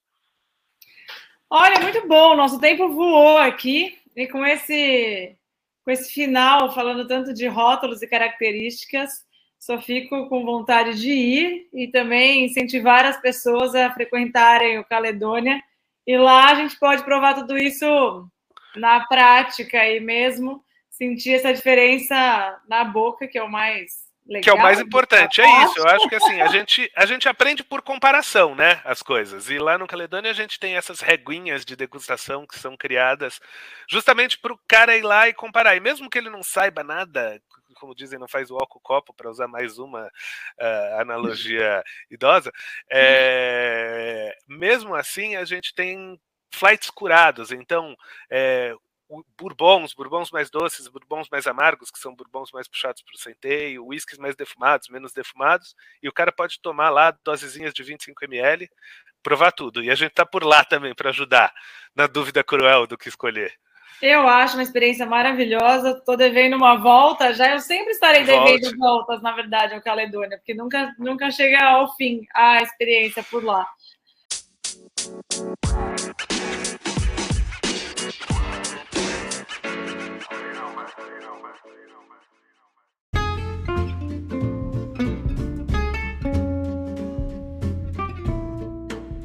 Olha, 1.49 1.81
muito 1.81 2.07
bom, 2.07 2.37
nosso 2.37 2.57
tempo 2.57 2.87
voou 2.87 3.37
aqui, 3.37 3.99
e 4.15 4.27
com 4.27 4.45
esse 4.45 5.37
com 5.83 5.91
esse 5.91 6.11
final, 6.11 6.73
falando 6.73 7.07
tanto 7.07 7.33
de 7.33 7.47
rótulos 7.47 8.01
e 8.01 8.07
características. 8.07 9.25
Só 9.59 9.81
fico 9.81 10.27
com 10.27 10.43
vontade 10.43 10.99
de 10.99 11.09
ir 11.09 11.69
e 11.73 11.87
também 11.87 12.45
incentivar 12.45 13.05
as 13.05 13.19
pessoas 13.21 13.73
a 13.75 13.93
frequentarem 13.93 14.77
o 14.79 14.83
Caledônia. 14.83 15.61
E 16.05 16.17
lá 16.17 16.51
a 16.51 16.55
gente 16.55 16.77
pode 16.77 17.03
provar 17.03 17.33
tudo 17.33 17.57
isso 17.57 18.27
na 18.75 19.05
prática 19.07 19.87
e 19.87 19.99
mesmo 19.99 20.63
sentir 20.89 21.35
essa 21.35 21.53
diferença 21.53 22.61
na 22.67 22.83
boca, 22.83 23.27
que 23.27 23.37
é 23.37 23.43
o 23.43 23.49
mais 23.49 24.02
Legal, 24.25 24.41
que 24.41 24.49
é 24.49 24.53
o 24.53 24.57
mais 24.57 24.79
importante, 24.79 25.41
é 25.41 25.63
isso. 25.63 25.79
Eu 25.79 25.87
acho 25.87 26.07
que 26.07 26.15
assim, 26.15 26.39
a 26.41 26.47
gente, 26.47 26.89
a 26.95 27.05
gente 27.05 27.27
aprende 27.27 27.61
por 27.61 27.81
comparação, 27.81 28.55
né? 28.55 28.81
As 28.85 29.01
coisas. 29.01 29.49
E 29.49 29.59
lá 29.59 29.77
no 29.77 29.85
Caledônia 29.85 30.31
a 30.31 30.33
gente 30.33 30.57
tem 30.57 30.77
essas 30.77 31.01
reguinhas 31.01 31.65
de 31.65 31.75
degustação 31.75 32.47
que 32.47 32.57
são 32.57 32.77
criadas 32.77 33.41
justamente 33.89 34.37
para 34.37 34.53
o 34.53 34.59
cara 34.65 34.95
ir 34.95 35.01
lá 35.01 35.27
e 35.27 35.33
comparar. 35.33 35.75
E 35.75 35.81
mesmo 35.81 36.09
que 36.09 36.17
ele 36.17 36.29
não 36.29 36.41
saiba 36.41 36.83
nada, 36.85 37.41
como 37.73 37.93
dizem, 37.93 38.17
não 38.17 38.27
faz 38.27 38.49
o 38.49 38.55
álcool 38.55 38.79
copo, 38.79 39.13
para 39.13 39.29
usar 39.29 39.47
mais 39.47 39.77
uma 39.77 40.05
uh, 40.05 41.01
analogia 41.01 41.83
idosa, 42.09 42.49
é, 42.89 44.33
mesmo 44.47 44.95
assim 44.95 45.35
a 45.35 45.43
gente 45.43 45.75
tem 45.75 46.17
flights 46.49 46.89
curados. 46.89 47.51
Então, 47.51 47.93
é, 48.29 48.73
bourbons, 49.37 49.93
bourbons 49.93 50.31
mais 50.31 50.49
doces, 50.49 50.87
bourbons 50.87 51.27
mais 51.31 51.45
amargos, 51.47 51.91
que 51.91 51.99
são 51.99 52.15
bourbons 52.15 52.51
mais 52.51 52.67
puxados 52.67 53.01
para 53.01 53.15
o 53.15 53.19
centeio, 53.19 53.85
whiskies 53.85 54.17
mais 54.17 54.35
defumados, 54.35 54.89
menos 54.89 55.13
defumados, 55.13 55.75
e 56.01 56.09
o 56.09 56.13
cara 56.13 56.31
pode 56.31 56.59
tomar 56.59 56.89
lá 56.89 57.11
dosezinhas 57.23 57.73
de 57.73 57.83
25 57.83 58.25
ml, 58.25 58.69
provar 59.21 59.51
tudo. 59.51 59.83
E 59.83 59.89
a 59.89 59.95
gente 59.95 60.11
está 60.11 60.25
por 60.25 60.43
lá 60.43 60.63
também 60.63 60.93
para 60.93 61.09
ajudar 61.09 61.53
na 61.95 62.07
dúvida 62.07 62.43
cruel 62.43 62.87
do 62.87 62.97
que 62.97 63.09
escolher. 63.09 63.53
Eu 64.01 64.27
acho 64.27 64.55
uma 64.57 64.63
experiência 64.63 65.05
maravilhosa. 65.05 65.91
Estou 65.91 66.17
devendo 66.17 66.57
uma 66.57 66.75
volta 66.75 67.33
já. 67.33 67.53
Eu 67.53 67.59
sempre 67.59 67.91
estarei 67.91 68.23
devendo 68.23 68.63
Volte. 68.63 68.77
voltas, 68.77 69.21
na 69.21 69.31
verdade, 69.31 69.73
ao 69.73 69.81
Caledônia, 69.81 70.37
porque 70.37 70.53
nunca, 70.53 70.93
nunca 70.99 71.31
chega 71.31 71.63
ao 71.63 71.95
fim 71.95 72.25
a 72.33 72.61
experiência 72.61 73.23
por 73.23 73.43
lá. 73.43 73.65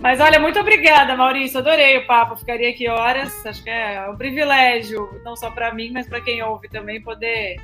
Mas 0.09 0.21
olha, 0.21 0.41
muito 0.41 0.59
obrigada, 0.59 1.15
Maurício. 1.15 1.59
Adorei 1.59 1.99
o 1.99 2.07
papo. 2.07 2.35
Ficaria 2.35 2.71
aqui 2.71 2.89
horas. 2.89 3.45
Acho 3.45 3.63
que 3.63 3.69
é 3.69 4.09
um 4.09 4.17
privilégio, 4.17 5.21
não 5.23 5.37
só 5.37 5.51
para 5.51 5.75
mim, 5.75 5.91
mas 5.93 6.09
para 6.09 6.19
quem 6.23 6.43
ouve 6.43 6.67
também, 6.67 6.99
poder 6.99 7.61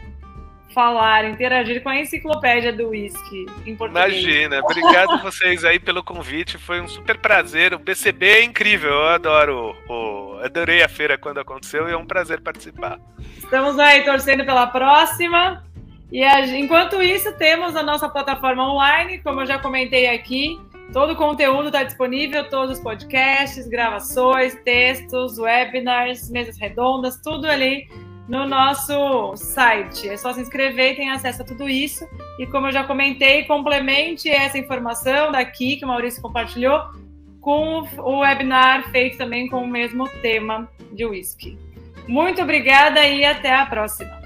falar, 0.75 1.25
interagir 1.25 1.83
com 1.83 1.89
a 1.89 1.99
enciclopédia 1.99 2.71
do 2.71 2.91
whisky 2.91 3.47
em 3.65 3.75
português. 3.75 4.23
Imagina, 4.23 4.61
obrigado 4.61 5.23
vocês 5.23 5.65
aí 5.65 5.79
pelo 5.79 6.05
convite, 6.05 6.59
foi 6.59 6.83
um 6.83 6.87
super 6.87 7.17
prazer. 7.17 7.73
O 7.73 7.79
BCB 7.79 8.27
é 8.27 8.45
incrível, 8.45 8.91
eu 8.91 9.09
adoro, 9.09 9.75
o, 9.89 10.39
adorei 10.45 10.83
a 10.83 10.89
feira 10.89 11.17
quando 11.17 11.41
aconteceu 11.41 11.89
e 11.89 11.93
é 11.93 11.97
um 11.97 12.05
prazer 12.05 12.43
participar. 12.43 13.01
Estamos 13.39 13.79
aí 13.79 14.05
torcendo 14.05 14.45
pela 14.45 14.67
próxima. 14.67 15.65
E 16.13 16.23
enquanto 16.59 17.03
isso, 17.03 17.33
temos 17.39 17.75
a 17.75 17.83
nossa 17.83 18.07
plataforma 18.07 18.71
online, 18.71 19.19
como 19.21 19.41
eu 19.41 19.47
já 19.47 19.59
comentei 19.59 20.09
aqui. 20.09 20.59
Todo 20.95 21.15
o 21.15 21.17
conteúdo 21.17 21.67
está 21.67 21.83
disponível, 21.83 22.49
todos 22.49 22.79
os 22.79 22.83
podcasts, 22.83 23.67
gravações, 23.67 24.55
textos, 24.63 25.39
webinars, 25.39 26.31
mesas 26.31 26.57
redondas, 26.57 27.21
tudo 27.21 27.49
ali 27.49 27.89
no 28.29 28.47
nosso 28.47 29.35
site. 29.35 30.09
É 30.09 30.17
só 30.17 30.33
se 30.33 30.41
inscrever 30.41 30.93
e 30.93 30.97
tem 30.97 31.11
acesso 31.11 31.43
a 31.43 31.45
tudo 31.45 31.69
isso. 31.69 32.09
E 32.39 32.47
como 32.47 32.69
eu 32.69 32.73
já 32.73 32.85
comentei, 32.85 33.43
complemente 33.43 34.31
essa 34.31 34.57
informação 34.57 35.33
daqui 35.33 35.79
que 35.79 35.85
o 35.85 35.89
Maurício 35.89 36.23
compartilhou 36.23 36.81
com 37.41 37.83
o 37.99 38.21
webinar 38.21 38.89
feito 38.93 39.19
também 39.19 39.49
com 39.49 39.65
o 39.65 39.67
mesmo 39.67 40.09
tema 40.23 40.71
de 40.93 41.05
whisky. 41.05 41.59
Muito 42.07 42.41
obrigada 42.41 43.05
e 43.05 43.25
até 43.25 43.53
a 43.53 43.67
próxima. 43.67 44.24